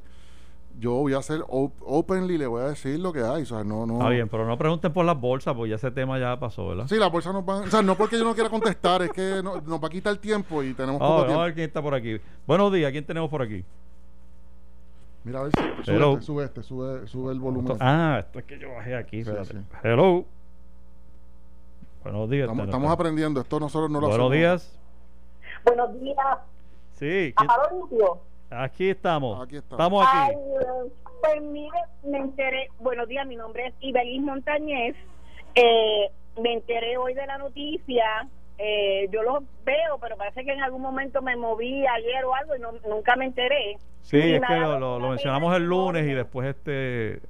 [0.79, 3.43] Yo voy a hacer op- openly, le voy a decir lo que hay.
[3.43, 3.95] O sea, no, no.
[3.99, 6.87] Está bien, pero no pregunten por las bolsas, porque ya ese tema ya pasó, ¿verdad?
[6.89, 7.59] Sí, la bolsa nos va.
[7.59, 10.17] O sea, no porque yo no quiera contestar, es que no- nos va a quitar
[10.17, 12.19] tiempo y tenemos Ah, poco vamos a ver quién está por aquí.
[12.47, 13.65] Buenos días, ¿quién tenemos por aquí?
[15.25, 15.85] Mira, a ver si.
[15.85, 17.77] Sube este, sube este, sube, sube el volumen.
[17.79, 19.23] Ah, esto es que yo bajé aquí.
[19.25, 19.53] Sí, espérate.
[19.53, 19.59] sí.
[19.85, 20.25] Hello.
[22.03, 22.49] Buenos días.
[22.51, 24.33] Estamos, aprendiendo, esto nosotros no lo Buenos hacemos.
[24.33, 24.79] días.
[25.65, 26.17] Buenos días,
[26.95, 28.19] Sí, ¿quién- Amaro Limpio.
[28.51, 29.41] aquí estamos.
[29.43, 29.73] Aquí estamos.
[29.81, 30.17] Estamos aquí.
[30.19, 30.37] Ay,
[31.21, 34.97] pues mire, me enteré, buenos días, mi nombre es Ibelis Montañez.
[35.55, 36.11] Eh,
[36.41, 38.05] me enteré hoy de la noticia.
[38.59, 42.57] Eh, yo los veo, pero parece que en algún momento me moví ayer o algo
[42.57, 43.79] y no, nunca me enteré.
[44.03, 47.21] Sí, Y es que lo, lo- lo mencionamos el lunes y después este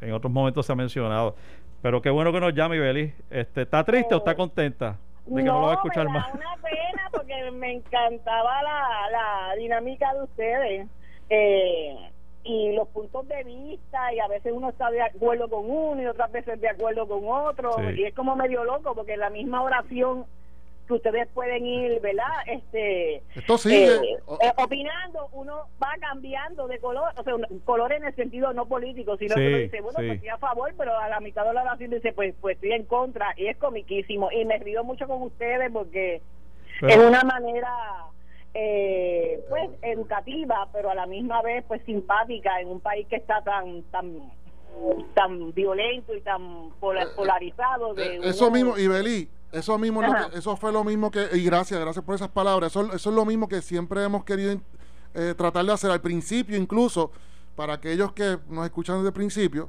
[0.00, 1.34] en otros momentos se ha mencionado.
[1.84, 3.12] Pero qué bueno que nos llame, Ibeli.
[3.28, 6.28] Este, ¿Está triste o está contenta de que no, lo va a escuchar me más?
[6.28, 10.86] da una pena porque me encantaba la, la dinámica de ustedes
[11.28, 11.94] eh,
[12.42, 16.06] y los puntos de vista y a veces uno está de acuerdo con uno y
[16.06, 18.00] otras veces de acuerdo con otro Sí.
[18.00, 20.24] y es como medio loco porque la misma oración
[20.86, 22.26] que ustedes pueden ir, ¿verdad?
[22.46, 23.86] Este, Esto sigue.
[23.86, 28.52] eh, eh, opinando, uno va cambiando de color, o sea, un- color en el sentido
[28.52, 30.04] no político, sino Sí, que uno dice, bueno, sí.
[30.06, 32.72] pues estoy a favor, pero a la mitad de la oración dice, pues, pues estoy
[32.72, 36.20] en contra, y es comiquísimo, y me río mucho con ustedes porque
[36.80, 37.70] Pero- es una manera,
[38.52, 43.42] eh, pues, educativa, pero a la misma vez, pues, simpática en un país que está
[43.42, 44.20] tan, tan,
[45.14, 47.94] tan violento y tan pola- polarizado.
[47.94, 50.30] De eso mismo, Ibeli, eso mismo, es lo Ajá.
[50.30, 53.16] que- eso fue lo mismo que, y gracias, gracias por esas palabras, eso, eso es
[53.16, 54.60] lo mismo que siempre hemos querido
[55.14, 57.10] eh, tratar de hacer al principio, incluso
[57.56, 59.68] para aquellos que nos escuchan desde el principio,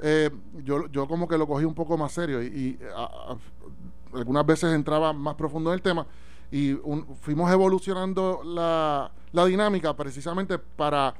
[0.00, 0.28] eh,
[0.64, 4.44] yo, yo como que lo cogí un poco más serio y, y, a- a- algunas
[4.44, 6.06] veces entraba más profundo en el tema
[6.50, 11.14] y un- fuimos evolucionando la, la dinámica precisamente para,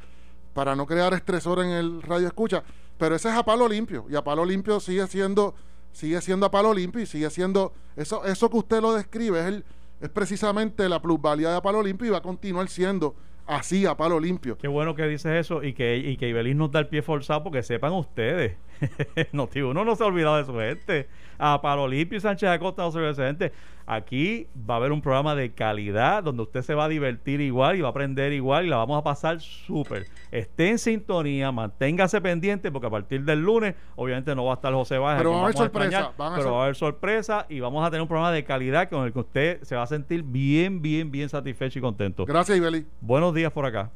[0.52, 2.62] para no crear estresor en el radio escucha,
[2.98, 5.54] pero ese es a palo limpio y a palo limpio sigue siendo
[5.92, 9.46] sigue siendo a palo limpio y sigue siendo eso eso que usted lo describe es
[9.46, 9.64] el
[10.02, 13.14] es precisamente la plusvalía de a palo limpio y va a continuar siendo
[13.46, 14.58] así a palo limpio.
[14.58, 17.44] Qué bueno que dices eso y que, y que Ibeliz nos da el pie forzado
[17.44, 18.56] porque sepan ustedes.
[19.32, 21.08] no, tío, uno no se ha olvidado de su gente.
[21.38, 23.52] A Palo Limpio y Sánchez Acosta no se olvida de su gente.
[23.84, 27.76] Aquí va a haber un programa de calidad donde usted se va a divertir igual
[27.76, 30.06] y va a aprender igual y la vamos a pasar súper.
[30.30, 34.72] Esté en sintonía, manténgase pendiente porque a partir del lunes obviamente no va a estar
[34.72, 35.18] José Báez.
[35.18, 37.58] Pero va a haber sorpresa, extrañar, van a pero ser- va a haber sorpresa y
[37.58, 40.22] vamos a tener un programa de calidad con el que usted se va a sentir
[40.22, 42.24] bien, bien, bien satisfecho y contento.
[42.24, 42.86] Gracias, Ibeli.
[43.00, 43.90] Buenos días por acá.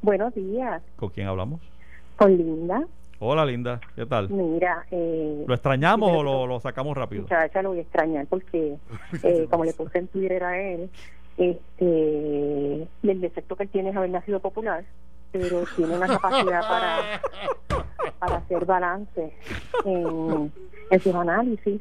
[0.00, 1.60] Buenos días, ¿Con quién hablamos?
[2.16, 2.84] con Linda.
[3.20, 3.80] Hola, Linda.
[3.96, 4.28] ¿Qué tal?
[4.30, 7.22] Mira, eh, ¿Lo extrañamos o lo, lo sacamos rápido?
[7.22, 8.76] muchacha lo voy a extrañar porque,
[9.22, 10.88] eh, como le puse en Twitter a él,
[11.36, 14.84] este, el defecto que él tiene es haber nacido popular,
[15.32, 17.20] pero tiene una capacidad para,
[18.18, 19.32] para hacer balance
[19.84, 20.52] en,
[20.90, 21.80] en sus análisis,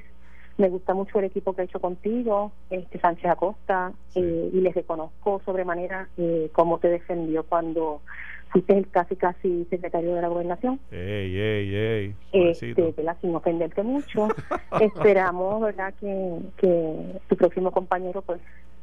[0.57, 4.73] Me gusta mucho el equipo que he hecho contigo, este Sánchez Acosta, eh, y les
[4.73, 8.01] reconozco sobremanera eh, cómo te defendió cuando
[8.49, 10.79] fuiste el casi casi secretario de la gobernación.
[10.91, 12.15] Ey, ey, ey.
[12.31, 14.27] Este, sin ofenderte mucho.
[14.81, 15.93] Esperamos, ¿verdad?
[15.99, 18.39] Que, que tu próximo compañero, pues,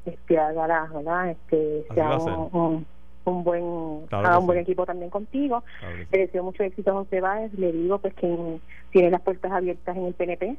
[0.07, 1.31] este, haga la, ¿verdad?
[1.31, 2.87] Este, sea un,
[3.25, 5.65] un, buen, un buen equipo también contigo.
[6.13, 7.53] Le deseo mucho éxito a José Báez.
[7.55, 10.57] Le digo, pues, que tiene las puertas abiertas en el PNP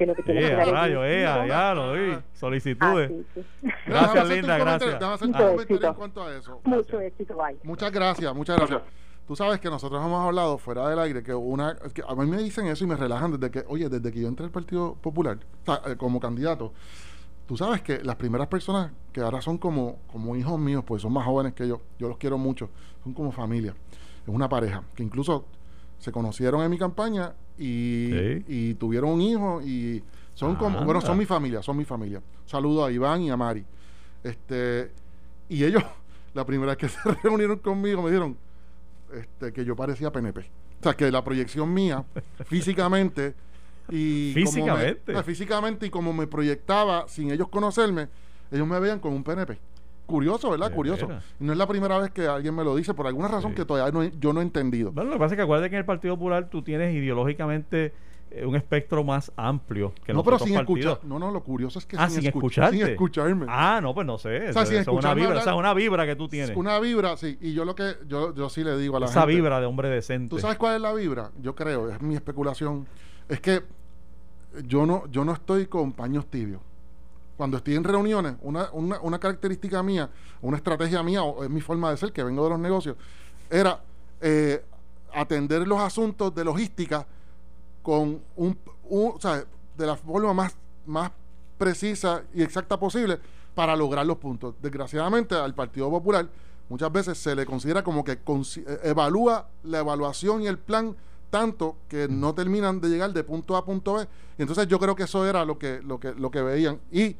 [0.00, 2.16] que lo que tiene que rayo, eh, ya lo vi.
[2.32, 3.12] Solicitudes.
[3.86, 4.96] Gracias, Linda, gracias.
[5.20, 6.58] en cuanto a eso.
[6.64, 7.58] Mucho éxito, bye.
[7.64, 8.80] Muchas gracias, muchas gracias.
[9.26, 12.38] Tú sabes que nosotros hemos hablado fuera del aire que una que a mí me
[12.38, 15.38] dicen eso y me relajan desde que, oye, desde que yo entré al Partido Popular
[15.86, 16.72] eh, como candidato.
[17.46, 21.12] Tú sabes que las primeras personas que ahora son como, como hijos míos, pues son
[21.12, 22.70] más jóvenes que yo, yo los quiero mucho,
[23.04, 23.74] son como familia,
[24.22, 25.44] es una pareja, que incluso
[25.98, 30.02] se conocieron en mi campaña y, tuvieron un hijo y
[30.34, 32.22] son como, bueno, son mi familia, son mi familia.
[32.46, 33.64] saludo a Iván y a Mari.
[34.24, 34.90] Este,
[35.48, 35.82] y ellos,
[36.34, 38.36] la primera vez que se reunieron conmigo, me dijeron
[39.12, 40.40] este, que yo parecía PNP.
[40.40, 42.04] O sea, que la proyección mía,
[42.46, 43.34] físicamente,
[43.90, 45.22] y físicamente.
[45.22, 48.08] físicamente y como me proyectaba sin ellos conocerme,
[48.50, 49.58] ellos me veían como un PNP
[50.10, 50.72] curioso, ¿verdad?
[50.72, 51.08] curioso.
[51.38, 53.92] no es la primera vez que alguien me lo dice por alguna razón que todavía
[53.92, 54.92] no, yo no he entendido.
[54.92, 57.94] Bueno, lo que pasa es que acuérdate que en el Partido Popular tú tienes ideológicamente
[58.30, 61.86] eh, un espectro más amplio que no pero sin escuchar no no lo curioso es
[61.86, 62.76] que ah, sin, escucharte.
[62.76, 63.46] sin escucharme.
[63.48, 66.28] Ah no pues no sé o sea, es una vibra o una vibra que tú
[66.28, 66.56] tienes.
[66.56, 67.38] Una vibra sí.
[67.40, 69.88] Y yo lo que yo, yo sí le digo a la esa vibra de hombre
[69.88, 70.30] decente.
[70.30, 72.86] Tú sabes cuál es la vibra yo creo es mi especulación.
[73.28, 73.62] Es que
[74.64, 76.60] yo no yo no estoy con paños tibios
[77.40, 80.10] cuando estoy en reuniones, una, una, una característica mía,
[80.42, 82.98] una estrategia mía, o es mi forma de ser, que vengo de los negocios,
[83.48, 83.80] era
[84.20, 84.62] eh,
[85.14, 87.06] atender los asuntos de logística
[87.82, 88.58] con un,
[88.90, 89.42] o sea,
[89.74, 91.12] de la forma más, más
[91.56, 93.18] precisa y exacta posible
[93.54, 94.56] para lograr los puntos.
[94.60, 96.28] Desgraciadamente al Partido Popular
[96.68, 100.94] muchas veces se le considera como que eh, evalúa la evaluación y el plan
[101.30, 104.06] tanto que no terminan de llegar de punto A a punto B.
[104.38, 106.80] Y entonces yo creo que eso era lo que, lo que, lo que veían.
[106.90, 107.16] Y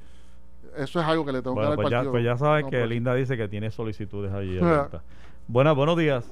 [0.77, 2.05] eso es algo que le tengo que dar al pues partido.
[2.05, 4.59] Ya, pues ya saben que Linda dice que tiene solicitudes allí.
[5.49, 6.31] Buenas, buenos días.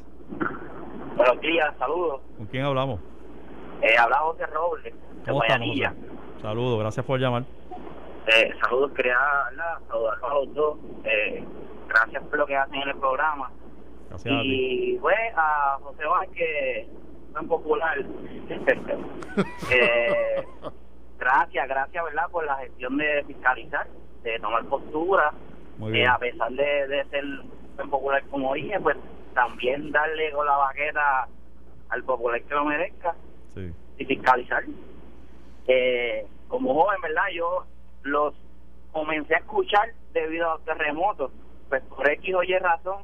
[1.16, 2.20] Buenos días, saludos.
[2.36, 3.00] ¿Con quién hablamos?
[3.82, 5.94] Eh, habla José Robles, de Guayanilla.
[6.40, 7.44] Saludos, gracias por llamar.
[8.28, 9.18] Eh, saludos, quería
[9.88, 10.78] saludar a los dos.
[11.04, 11.44] Eh,
[11.88, 13.50] gracias por lo que hacen en el programa.
[14.08, 16.86] Gracias y a pues a José Vázquez,
[17.40, 17.98] que popular.
[19.70, 20.44] eh,
[21.18, 22.30] gracias, gracias, ¿verdad?
[22.30, 23.86] Por la gestión de fiscalizar
[24.22, 25.32] de tomar postura,
[25.92, 27.24] eh, a pesar de, ser
[27.76, 28.96] tan popular como dije, pues
[29.34, 31.28] también darle con la baqueta
[31.90, 33.14] al popular que lo merezca
[33.98, 34.64] y fiscalizar.
[35.66, 37.24] Eh, como joven, ¿verdad?
[37.34, 37.64] Yo
[38.02, 38.34] los
[38.92, 41.30] comencé a escuchar debido a los terremotos,
[41.68, 43.02] pues por X o Y razón.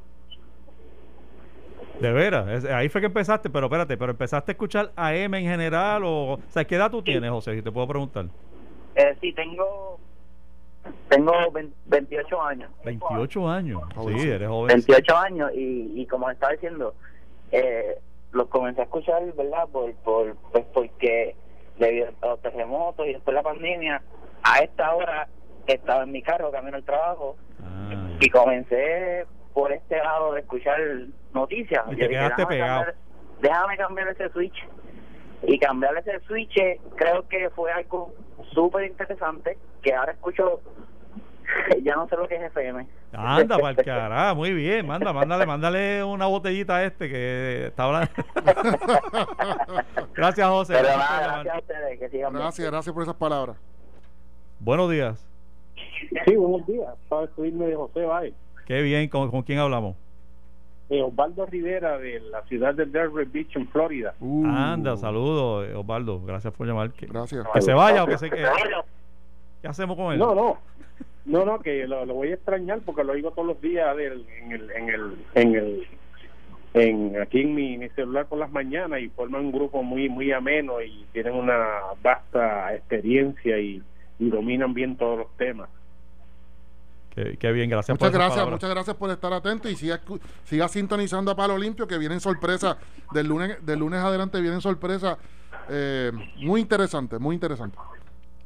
[1.99, 5.45] De veras, ahí fue que empezaste, pero espérate, pero empezaste a escuchar a M en
[5.45, 7.55] general o, o sea, ¿qué edad tú tienes, José?
[7.55, 8.25] Si te puedo preguntar.
[8.95, 9.99] Eh, sí, tengo
[11.09, 11.31] tengo
[11.85, 12.71] 28 años.
[12.83, 14.67] 28 años, sí, eres joven.
[14.67, 16.93] 28 años y, y como estaba diciendo,
[17.51, 17.97] eh,
[18.31, 19.67] los comencé a escuchar, ¿verdad?
[19.71, 21.35] Por, por, pues porque
[21.79, 24.01] debido a los terremotos y después la pandemia,
[24.43, 25.27] a esta hora
[25.67, 30.79] estaba en mi carro camino al trabajo ah, y comencé por este lado de escuchar
[31.35, 31.83] noticias.
[31.91, 32.85] Y te quedaste pegado.
[33.41, 34.55] déjame cambiar ese switch.
[35.43, 36.55] Y cambiar ese switch
[36.95, 38.13] creo que fue algo
[38.53, 40.61] súper interesante que ahora escucho
[41.83, 42.87] ya no sé lo que es FM.
[43.13, 44.85] Anda, para el carajo, muy bien.
[44.85, 48.11] Manda, mándale, mándale una botellita a este que está hablando.
[50.15, 50.73] gracias, José.
[50.73, 51.99] gracias, a ustedes.
[51.99, 53.57] Que sigan gracias, gracias por esas palabras.
[54.59, 55.27] Buenos días.
[56.25, 56.93] Sí, buenos días.
[57.09, 58.33] Sabes, de José Báez.
[58.65, 59.95] Qué bien, ¿con, con quién hablamos?
[60.87, 64.13] Eh, Osvaldo Rivera de la ciudad de Delray Beach en Florida.
[64.19, 64.45] Uh.
[64.45, 66.21] Anda, saludos, Osvaldo.
[66.23, 66.91] Gracias por llamar.
[66.91, 67.45] Que, Gracias.
[67.53, 68.47] Que se vaya o que se quede.
[69.61, 70.19] ¿Qué hacemos con él?
[70.19, 70.59] No, no.
[71.25, 74.69] No, no, que lo, voy a extrañar porque lo oigo todos los días en el,
[74.69, 75.87] en el, en el,
[76.75, 80.83] en aquí en mi, celular por las mañanas y forman un grupo muy, muy ameno
[80.83, 83.81] y tienen una vasta experiencia y
[84.19, 85.67] dominan bien todos los temas.
[87.15, 90.01] Qué, bien, gracias muchas gracias, muchas gracias por estar atento y siga,
[90.43, 92.75] siga sintonizando a Palo Limpio que vienen sorpresas
[93.13, 95.17] del lunes, del lunes adelante vienen sorpresas
[95.69, 97.79] eh, muy interesantes, muy interesantes.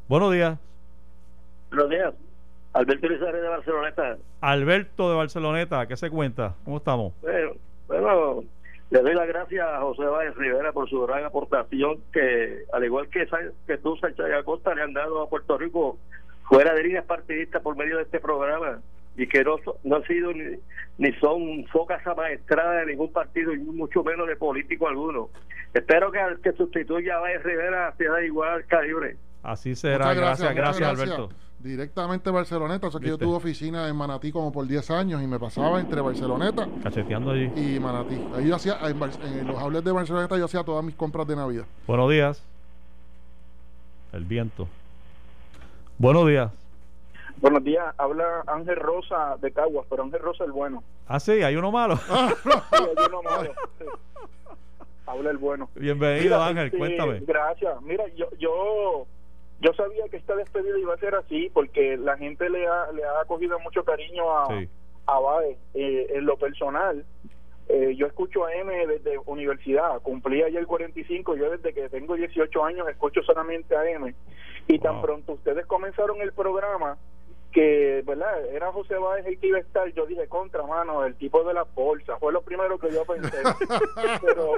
[0.08, 0.60] Buenos días.
[1.70, 2.14] Buenos días.
[2.74, 4.18] Alberto Elizabeth de Barceloneta.
[4.42, 6.56] Alberto de Barceloneta, ¿qué se cuenta?
[6.64, 7.14] ¿Cómo estamos?
[7.22, 7.54] Bueno,
[7.88, 8.44] bueno
[8.92, 13.10] Le doy las gracias a José Báez Rivera por su gran aportación que, al igual
[13.10, 13.28] que,
[13.66, 15.98] que tú, Sánchez Acosta, le han dado a Puerto Rico
[16.50, 18.82] fuera de líneas partidistas por medio de este programa
[19.16, 20.58] y que no, no han sido ni,
[20.98, 25.30] ni son focas amaestradas de ningún partido y mucho menos de político alguno.
[25.74, 29.16] Espero que al que sustituya a Báez Rivera sea de igual calibre.
[29.44, 30.14] Así será.
[30.14, 32.88] gracias, gracias, Alberto directamente Barceloneta.
[32.88, 35.80] O sea que yo tuve oficina en Manatí como por 10 años y me pasaba
[35.80, 37.52] entre Barceloneta Cacheteando allí.
[37.56, 38.16] y Manatí.
[38.36, 41.66] Ahí yo hacía, en, los outlets de Barceloneta yo hacía todas mis compras de Navidad.
[41.86, 42.44] Buenos días.
[44.14, 44.68] El viento.
[46.00, 46.50] Buenos días.
[47.42, 50.82] Buenos días, habla Ángel Rosa de Caguas, pero Ángel Rosa el bueno.
[51.06, 52.00] Ah, sí, hay uno malo.
[52.10, 53.54] hay uno malo.
[55.06, 55.70] Habla el bueno.
[55.76, 57.20] Bienvenido, Ángel, este, cuéntame.
[57.28, 57.82] Gracias.
[57.82, 59.08] Mira, yo, yo
[59.60, 63.04] yo sabía que esta despedida iba a ser así porque la gente le ha, le
[63.04, 64.48] ha cogido mucho cariño a,
[65.06, 65.58] a Bae.
[65.74, 67.04] Eh, en lo personal,
[67.72, 72.66] eh, yo escucho a M desde universidad, cumplí ayer 45, yo desde que tengo 18
[72.66, 74.12] años escucho solamente a M.
[74.68, 76.98] Y tan pronto ustedes comenzaron el programa,
[77.52, 78.44] que, ¿verdad?
[78.48, 81.54] Era José Báez el que iba a estar, yo dije, contra mano, el tipo de
[81.54, 83.38] la bolsa, fue lo primero que yo pensé.
[84.24, 84.56] pero,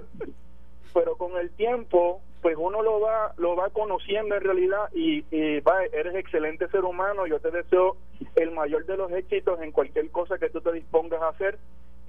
[0.93, 5.21] pero con el tiempo pues uno lo va lo va conociendo en realidad y,
[5.60, 7.97] va, eres excelente ser humano yo te deseo
[8.36, 11.60] el mayor de los éxitos en cualquier cosa que tú te dispongas a hacer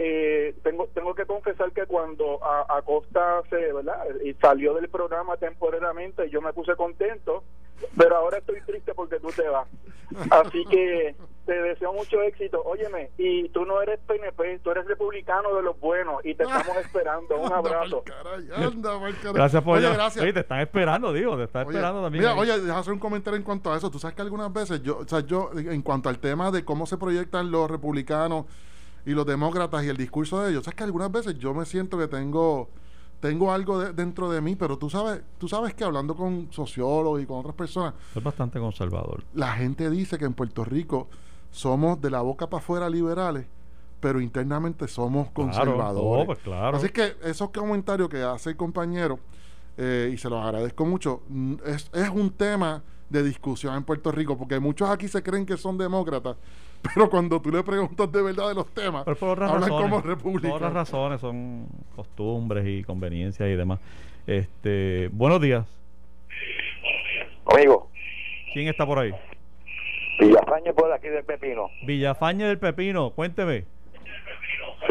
[0.05, 6.29] eh, tengo tengo que confesar que cuando Acosta se verdad y salió del programa temporalmente
[6.31, 7.45] yo me puse contento
[7.97, 9.69] pero ahora estoy triste porque tú te vas
[10.31, 11.15] así que
[11.47, 12.63] te deseo mucho éxito.
[12.65, 16.77] Óyeme, y tú no eres PNP, tú eres republicano de los buenos y te estamos
[16.77, 17.37] esperando.
[17.37, 18.05] Un abrazo.
[19.33, 20.23] gracias por oye, gracias.
[20.23, 22.25] Oye, te están esperando, digo, te están esperando también.
[22.25, 23.91] Mira, oye, déjame hacer un comentario en cuanto a eso.
[23.91, 26.87] Tú sabes que algunas veces, yo, o sea, yo, en cuanto al tema de cómo
[26.87, 28.47] se proyectan los republicanos
[29.05, 31.99] y los demócratas y el discurso de ellos, sabes que algunas veces yo me siento
[31.99, 32.69] que tengo
[33.23, 37.27] tengo algo dentro de mí, pero tú sabes, tú sabes que hablando con sociólogos y
[37.27, 39.23] con otras personas, es bastante conservador.
[39.33, 41.07] La gente dice que en Puerto Rico
[41.53, 43.47] somos de la boca para afuera liberales,
[44.01, 46.27] pero internamente somos conservadores.
[46.27, 46.77] Pues claro.
[46.77, 49.21] Así que esos comentarios que hace el compañero,
[49.77, 51.23] eh, y se los agradezco mucho,
[51.65, 55.57] es, es un tema de discusión en Puerto Rico, porque muchos aquí se creen que
[55.57, 56.37] son demócratas,
[56.83, 60.59] pero cuando tú le preguntas de verdad de los temas, hablan como republicanos.
[60.59, 63.81] Por otras razones, son costumbres y conveniencias y demás.
[64.27, 65.67] Este, buenos días.
[67.47, 67.91] Amigo.
[68.53, 69.13] ¿Quién está por ahí?
[70.21, 71.71] Villafañe por aquí del Pepino.
[71.87, 73.65] Villafañe del Pepino, cuénteme.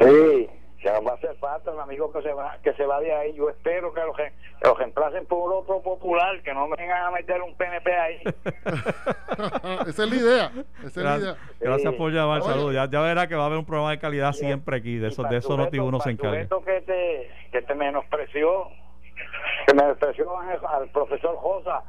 [0.02, 0.48] Sí,
[0.82, 3.14] que nos va a hacer falta un amigo que se va que se va de
[3.14, 3.34] ahí.
[3.36, 4.16] Yo espero que los,
[4.64, 8.22] los reemplacen por otro popular, que no vengan a meter un PNP ahí.
[9.88, 10.52] esa es la idea.
[10.80, 11.36] Esa es la idea.
[11.60, 12.74] Gracias por llamar, saludos.
[12.74, 14.98] Ya, ya verá que va a haber un programa de calidad siempre aquí.
[14.98, 16.48] De eso, de eso no uno se encarga.
[16.66, 18.70] que te, que te menospreció,
[19.68, 20.26] que menospreció
[20.68, 21.84] al profesor Josa,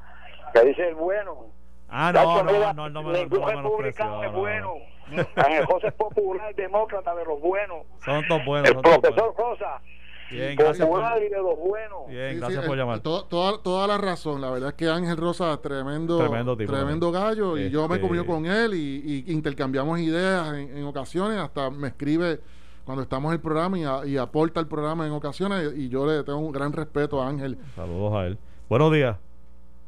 [0.52, 1.46] que dice el bueno
[1.94, 4.76] Ah, no, no, no, no, me Ningún republicano es bueno.
[5.36, 7.84] Ángel José es popular, demócrata de los buenos.
[8.02, 8.70] Son todos buenos.
[8.70, 9.82] El profesor Rosa.
[10.30, 12.08] Bien, gracias por, y de los buenos.
[12.08, 13.00] Bien, gracias por llamar.
[13.00, 14.40] toda, toda la razón.
[14.40, 17.58] La verdad es que Ángel Rosa, tremendo, tremendo, tipo, tremendo gallo.
[17.58, 21.38] Y yo me comunico con él y, intercambiamos ideas en, ocasiones.
[21.38, 22.40] Hasta me escribe
[22.86, 25.74] cuando estamos en el programa y, y aporta el programa en ocasiones.
[25.76, 27.58] Y yo le tengo un gran respeto a Ángel.
[27.76, 28.38] Saludos a él.
[28.70, 29.18] Buenos días.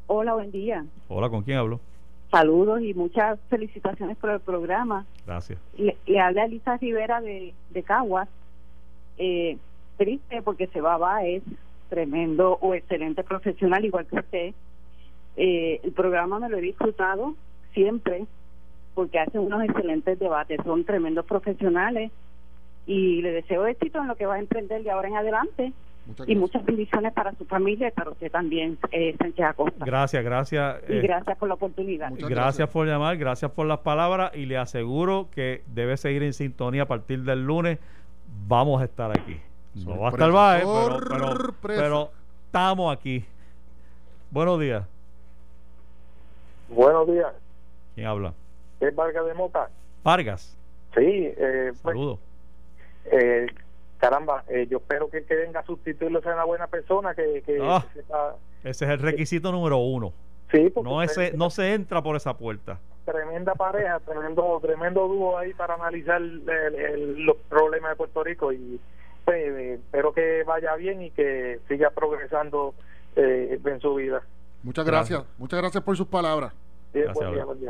[0.05, 0.85] Hola, buen día.
[1.07, 1.79] Hola, ¿con quién hablo?
[2.31, 5.05] Saludos y muchas felicitaciones por el programa.
[5.25, 5.59] Gracias.
[5.77, 8.27] Le, habla Elisa Rivera de, de Caguas.
[9.17, 9.57] Eh,
[9.97, 11.43] triste porque se va, va, es
[11.89, 14.53] tremendo o excelente profesional, igual que usted.
[15.37, 17.35] Eh, el programa me lo he disfrutado
[17.73, 18.25] siempre
[18.93, 22.11] porque hace unos excelentes debates, son tremendos profesionales
[22.87, 25.73] y le deseo éxito en lo que va a emprender de ahora en adelante
[26.27, 29.85] y muchas bendiciones para su familia y para usted también, eh, Sánchez Acosta.
[29.85, 30.77] Gracias, gracias.
[30.87, 32.11] Y eh, gracias por la oportunidad.
[32.17, 36.83] Gracias, por llamar, gracias por las palabras y le aseguro que debe seguir en sintonía
[36.83, 37.79] a partir del lunes.
[38.47, 39.39] Vamos a estar aquí.
[39.75, 42.11] No va a estar bae, pero, pero,
[42.45, 43.25] estamos aquí.
[44.31, 44.83] Buenos días.
[46.69, 47.33] Buenos días.
[47.93, 48.33] ¿Quién habla?
[48.79, 49.69] Es Vargas de Mota.
[50.03, 50.57] Vargas.
[50.95, 52.19] Sí, eh, pues, Saludos.
[53.11, 53.47] eh,
[54.09, 57.41] caramba, eh, yo espero que el que venga a sustituirlo sea una buena persona que,
[57.61, 57.83] ah,
[58.63, 60.13] ese es el requisito número uno.
[60.51, 62.79] Sí, no ese no se entra por esa puerta.
[63.03, 68.79] tremenda pareja tremendo tremendo dúo ahí para analizar los problemas de Puerto Rico y
[69.25, 72.75] pues, eh, espero que vaya bien y que siga progresando
[73.15, 74.21] eh, en su vida.
[74.61, 75.23] Muchas gracias.
[75.39, 76.53] muchas gracias por sus palabras.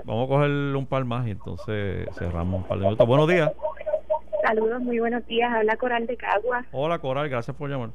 [0.04, 3.08] Vamos a coger un par más y entonces cerramos un par de minutos.
[3.08, 3.52] Buenos días.
[4.46, 5.52] Saludos, muy buenos días.
[5.52, 6.66] Habla Coral de Cagua.
[6.72, 7.90] Hola Coral, gracias por llamar.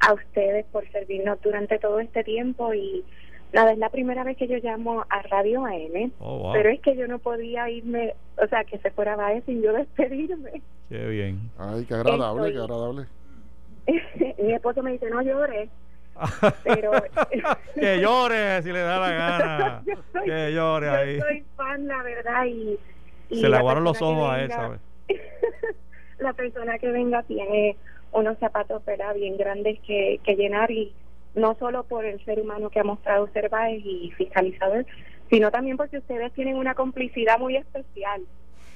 [0.00, 3.04] A ustedes por servirnos durante todo este tiempo y
[3.52, 6.96] nada, es la primera vez que yo llamo a Radio AM, oh, pero es que
[6.96, 10.62] yo no podía irme, o sea, que se fuera a sin yo despedirme.
[10.88, 11.38] Qué bien.
[11.56, 13.06] Ay, qué agradable, qué agradable.
[14.42, 15.70] Mi esposo me dice, no llores.
[16.64, 16.90] pero
[17.74, 19.82] que llore si le da la gana
[20.22, 22.78] que llore ahí yo soy fan la verdad y,
[23.30, 24.78] se le aguaron los ojos a él sabes
[26.18, 27.76] la persona que venga tiene
[28.12, 29.14] unos zapatos ¿verdad?
[29.14, 30.92] bien grandes que, que llenar y
[31.34, 34.86] no solo por el ser humano que ha mostrado Cerváez y fiscalizador,
[35.30, 38.22] sino también porque ustedes tienen una complicidad muy especial.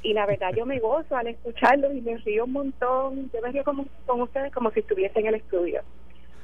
[0.02, 3.30] Y la verdad yo me gozo al escucharlos y me río un montón.
[3.32, 5.82] Yo me río como, con ustedes como si estuviese en el estudio.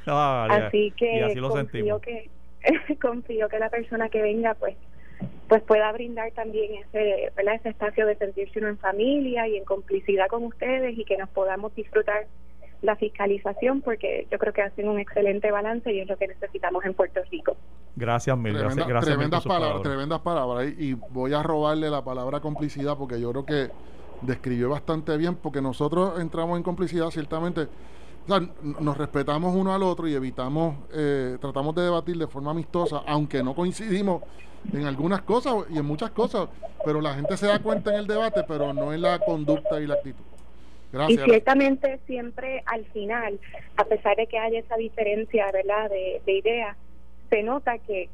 [0.07, 2.29] Ah, así que así confío que
[3.01, 4.77] confío que la persona que venga pues
[5.49, 7.57] pues pueda brindar también ese, ¿verdad?
[7.57, 11.29] ese espacio de sentirse uno en familia y en complicidad con ustedes y que nos
[11.31, 12.27] podamos disfrutar
[12.83, 16.85] la fiscalización porque yo creo que hacen un excelente balance y es lo que necesitamos
[16.85, 17.57] en Puerto Rico.
[17.95, 20.73] Gracias, mil gracias, tremendas, palabras, tremendas palabras.
[20.79, 23.69] Y, voy a robarle la palabra complicidad porque yo creo que
[24.23, 27.69] describió bastante bien porque nosotros entramos en complicidad ciertamente.
[28.27, 33.43] Nos respetamos uno al otro y evitamos, eh, tratamos de debatir de forma amistosa, aunque
[33.43, 34.23] no coincidimos
[34.73, 36.49] en algunas cosas y en muchas cosas,
[36.85, 39.87] pero la gente se da cuenta en el debate, pero no en la conducta y
[39.87, 40.25] la actitud.
[41.09, 43.41] Y ciertamente siempre al final,
[43.77, 45.89] a pesar de que haya esa diferencia ¿verdad?
[45.89, 46.77] De, de ideas,
[47.31, 48.11] se nota que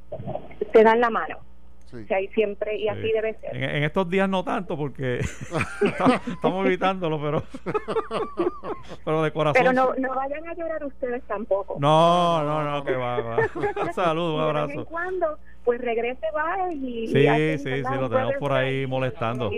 [0.72, 1.47] se dan la mano.
[1.90, 2.06] Sí.
[2.34, 3.56] siempre, y así debe ser.
[3.56, 5.20] En, estos días no tanto, porque
[6.28, 7.42] estamos evitándolo, pero,
[9.04, 9.58] pero de corazón.
[9.58, 11.76] Pero no, no vayan a llorar ustedes tampoco.
[11.80, 13.36] No, no, no, que va, va.
[13.54, 14.66] Un saludo, un abrazo.
[14.66, 17.08] De vez en cuando, pues regrese, va y.
[17.08, 19.50] Sí, sí, sí, lo tenemos por ahí molestando.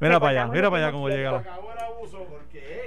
[0.00, 1.32] mira para allá, mira para allá cómo llega.
[1.32, 1.44] La...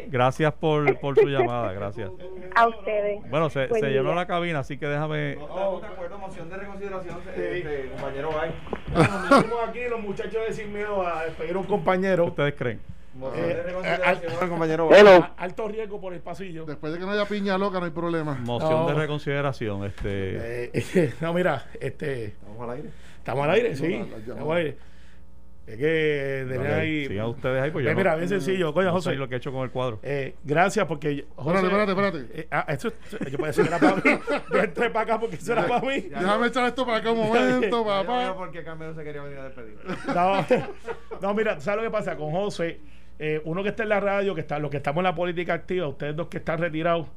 [0.08, 2.10] Gracias por, por su llamada, gracias.
[2.56, 3.22] A ustedes.
[3.30, 5.36] Bueno, se, se llenó la cabina, así que déjame.
[5.36, 8.52] No, estamos de acuerdo, moción de reconsideración, este, compañero Bay.
[8.94, 12.26] Bueno, nos metimos aquí los muchachos de Sin Miedo a despedir a un compañero.
[12.26, 12.80] ¿Ustedes creen?
[13.16, 14.90] Moción de eh, compañero
[15.38, 16.66] Alto riesgo por el pasillo.
[16.66, 18.36] Después de que no haya piña loca, no hay problema.
[18.44, 20.72] Moción de reconsideración, este.
[20.74, 22.26] Eh, no, mira, este.
[22.26, 22.90] Estamos al aire.
[23.18, 23.94] Estamos al aire, sí.
[23.94, 24.78] Estamos al aire.
[25.66, 27.08] Es que tener ahí.
[27.08, 27.92] Sigan ustedes ahí, pues yo.
[27.92, 28.74] Eh, mira, bien sencillo.
[28.74, 29.16] Coño, José.
[29.16, 30.00] lo que he hecho con el cuadro.
[30.04, 31.26] Eh, gracias, porque.
[31.36, 32.42] José, espérate, espérate, espérate.
[32.42, 32.92] Eh, ah, esto,
[33.32, 34.02] yo puedo decir que era para mí.
[34.52, 36.02] Yo entré para acá porque eso era para mí.
[36.02, 38.26] Déjame echar esto para acá un momento, papá.
[38.26, 39.78] No, porque Carmelo se quería venir a despedir.
[40.14, 40.46] No,
[41.22, 42.18] no, mira, ¿sabes lo que pasa?
[42.18, 42.82] Con José,
[43.26, 45.54] eh, uno que está en la radio, que está, los que estamos en la política
[45.54, 47.08] activa, ustedes dos que están retirados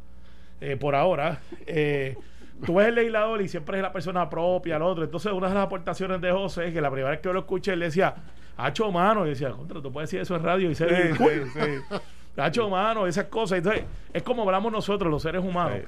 [0.61, 2.17] eh, por ahora, eh
[2.65, 5.03] tú ves el legislador y siempre es la persona propia, el otro.
[5.03, 7.41] Entonces, una de las aportaciones de José es que la primera vez que yo lo
[7.41, 8.15] escuché, él decía,
[8.57, 11.17] hacho mano, y decía, contra, tú puedes decir eso en radio y ser.
[11.17, 11.99] Sí, sí, sí.
[12.41, 13.59] hacho mano, esas cosas.
[13.59, 13.83] Entonces,
[14.13, 15.81] es como hablamos nosotros, los seres humanos.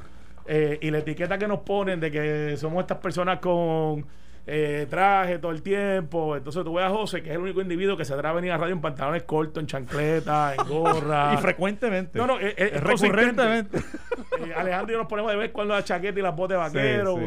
[0.81, 4.05] Y la etiqueta que nos ponen de que somos estas personas con
[4.51, 6.35] eh, traje todo el tiempo.
[6.35, 8.51] Entonces tú ves a José, que es el único individuo que se atreve a venir
[8.53, 11.35] a radio en pantalones cortos, en chancleta, en gorra.
[11.35, 12.19] y frecuentemente.
[12.19, 13.77] No, no, es, recurrentemente.
[13.79, 16.79] Eh, Alejandro y yo nos ponemos de vez cuando la chaqueta y las botas de
[16.79, 17.19] vaquero.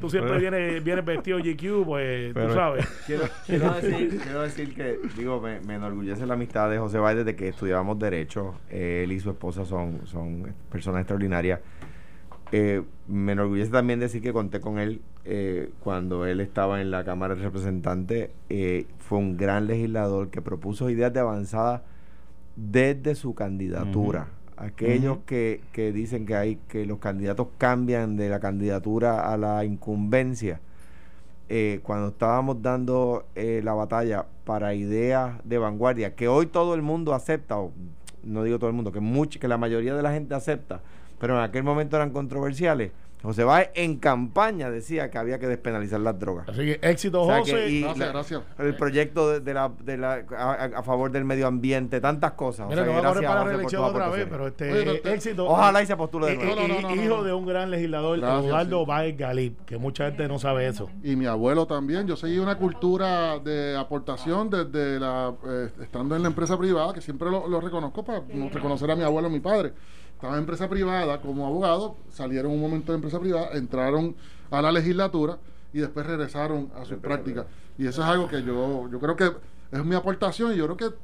[0.00, 2.86] Tú siempre vienes, vienes vestido GQ, pues tú sabes.
[3.06, 7.24] Quiero, quiero, decir, quiero decir que, digo, me, me, enorgullece la amistad de José Valle
[7.24, 8.54] desde que estudiábamos Derecho.
[8.70, 11.58] él y su esposa son, son personas extraordinarias.
[12.52, 17.04] Eh, me enorgullece también decir que conté con él eh, cuando él estaba en la
[17.04, 18.30] Cámara de Representantes.
[18.48, 21.82] Eh, fue un gran legislador que propuso ideas de avanzada
[22.56, 24.28] desde su candidatura.
[24.56, 29.66] Aquellos que, que, dicen que hay que los candidatos cambian de la candidatura a la
[29.66, 30.60] incumbencia.
[31.82, 37.58] cuando estábamos dando la batalla para ideas de vanguardia, que hoy todo el mundo acepta,
[37.58, 37.72] o
[38.24, 40.80] no digo todo el mundo, que, mucho, que la mayoría de la gente acepta,
[41.20, 42.92] pero en aquel momento eran controversiales.
[43.22, 46.48] José Báez en campaña decía que había que despenalizar las drogas.
[46.48, 47.80] Así que éxito, José.
[47.80, 48.42] gracias, gracias.
[48.58, 50.24] El proyecto de, la, de la
[50.76, 52.68] a, favor del medio ambiente, tantas cosas.
[52.68, 55.46] Mira, no va a correr para la reelección otra vez, pero este éxito.
[55.46, 56.94] Ojalá y se postule de nuevo.
[56.94, 60.88] hijo de un gran legislador, Eduardo Báez Galip, que mucha gente no sabe eso.
[61.02, 62.06] Y mi abuelo también.
[62.06, 67.00] Yo seguí una cultura de aportación desde la eh, estando en la empresa privada, que
[67.00, 69.72] siempre lo, lo reconozco para reconocer a mi abuelo y mi padre
[70.18, 74.16] estaba en empresa privada como abogado, salieron un momento de empresa privada, entraron
[74.50, 75.38] a la legislatura
[75.72, 77.46] y después regresaron a sus prácticas.
[77.78, 79.30] Y eso es algo que yo, yo creo que
[79.70, 80.96] es mi aportación y yo creo que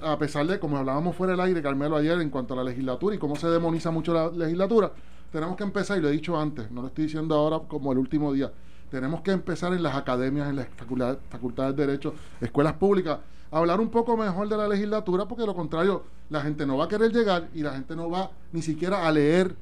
[0.00, 3.14] a pesar de, como hablábamos fuera del aire, Carmelo, ayer, en cuanto a la legislatura
[3.14, 4.90] y cómo se demoniza mucho la legislatura,
[5.30, 7.98] tenemos que empezar, y lo he dicho antes, no lo estoy diciendo ahora como el
[7.98, 8.50] último día,
[8.90, 13.18] tenemos que empezar en las academias, en las facultades, facultades de Derecho, escuelas públicas,
[13.50, 16.84] hablar un poco mejor de la legislatura, porque de lo contrario, la gente no va
[16.84, 19.54] a querer llegar y la gente no va ni siquiera a leer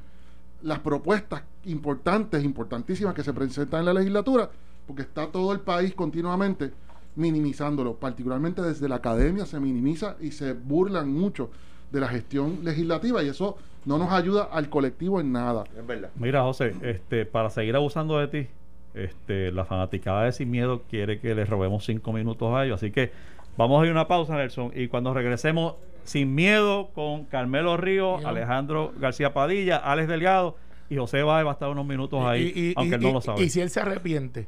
[0.63, 4.51] las propuestas importantes, importantísimas que se presentan en la legislatura,
[4.87, 6.73] porque está todo el país continuamente
[7.17, 11.51] minimizándolo, particularmente desde la academia se minimiza y se burlan mucho
[11.91, 15.65] de la gestión legislativa y eso no nos ayuda al colectivo en nada.
[15.77, 16.11] Es verdad.
[16.17, 18.49] Mira, José, este, para seguir abusando de ti,
[18.95, 22.91] este, la fanaticada de Sin Miedo quiere que le robemos cinco minutos a ellos, así
[22.91, 23.11] que
[23.59, 28.27] vamos a ir a una pausa, Nelson, y cuando regresemos Sin Miedo con Carmelo Río,
[28.27, 30.57] Alejandro García Padilla, Alex Delgado
[30.89, 33.43] y José Báez va a estar unos minutos ahí, aunque no lo sabe.
[33.43, 34.47] Y si él se arrepiente,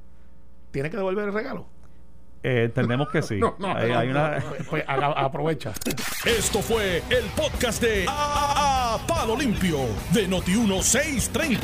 [0.71, 1.67] ¿tiene que devolver el regalo?
[2.43, 3.41] Eh, entendemos que sí.
[3.77, 4.43] hay, una...
[4.69, 5.73] pues, aprovecha.
[6.25, 9.79] Esto fue el podcast de a, Palo Limpio
[10.13, 11.61] de Noti1630.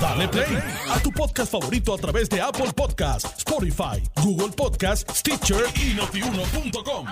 [0.00, 0.58] Dale play
[0.90, 7.06] a tu podcast favorito a través de Apple Podcasts, Spotify, Google Podcasts, Stitcher y notiuno.com.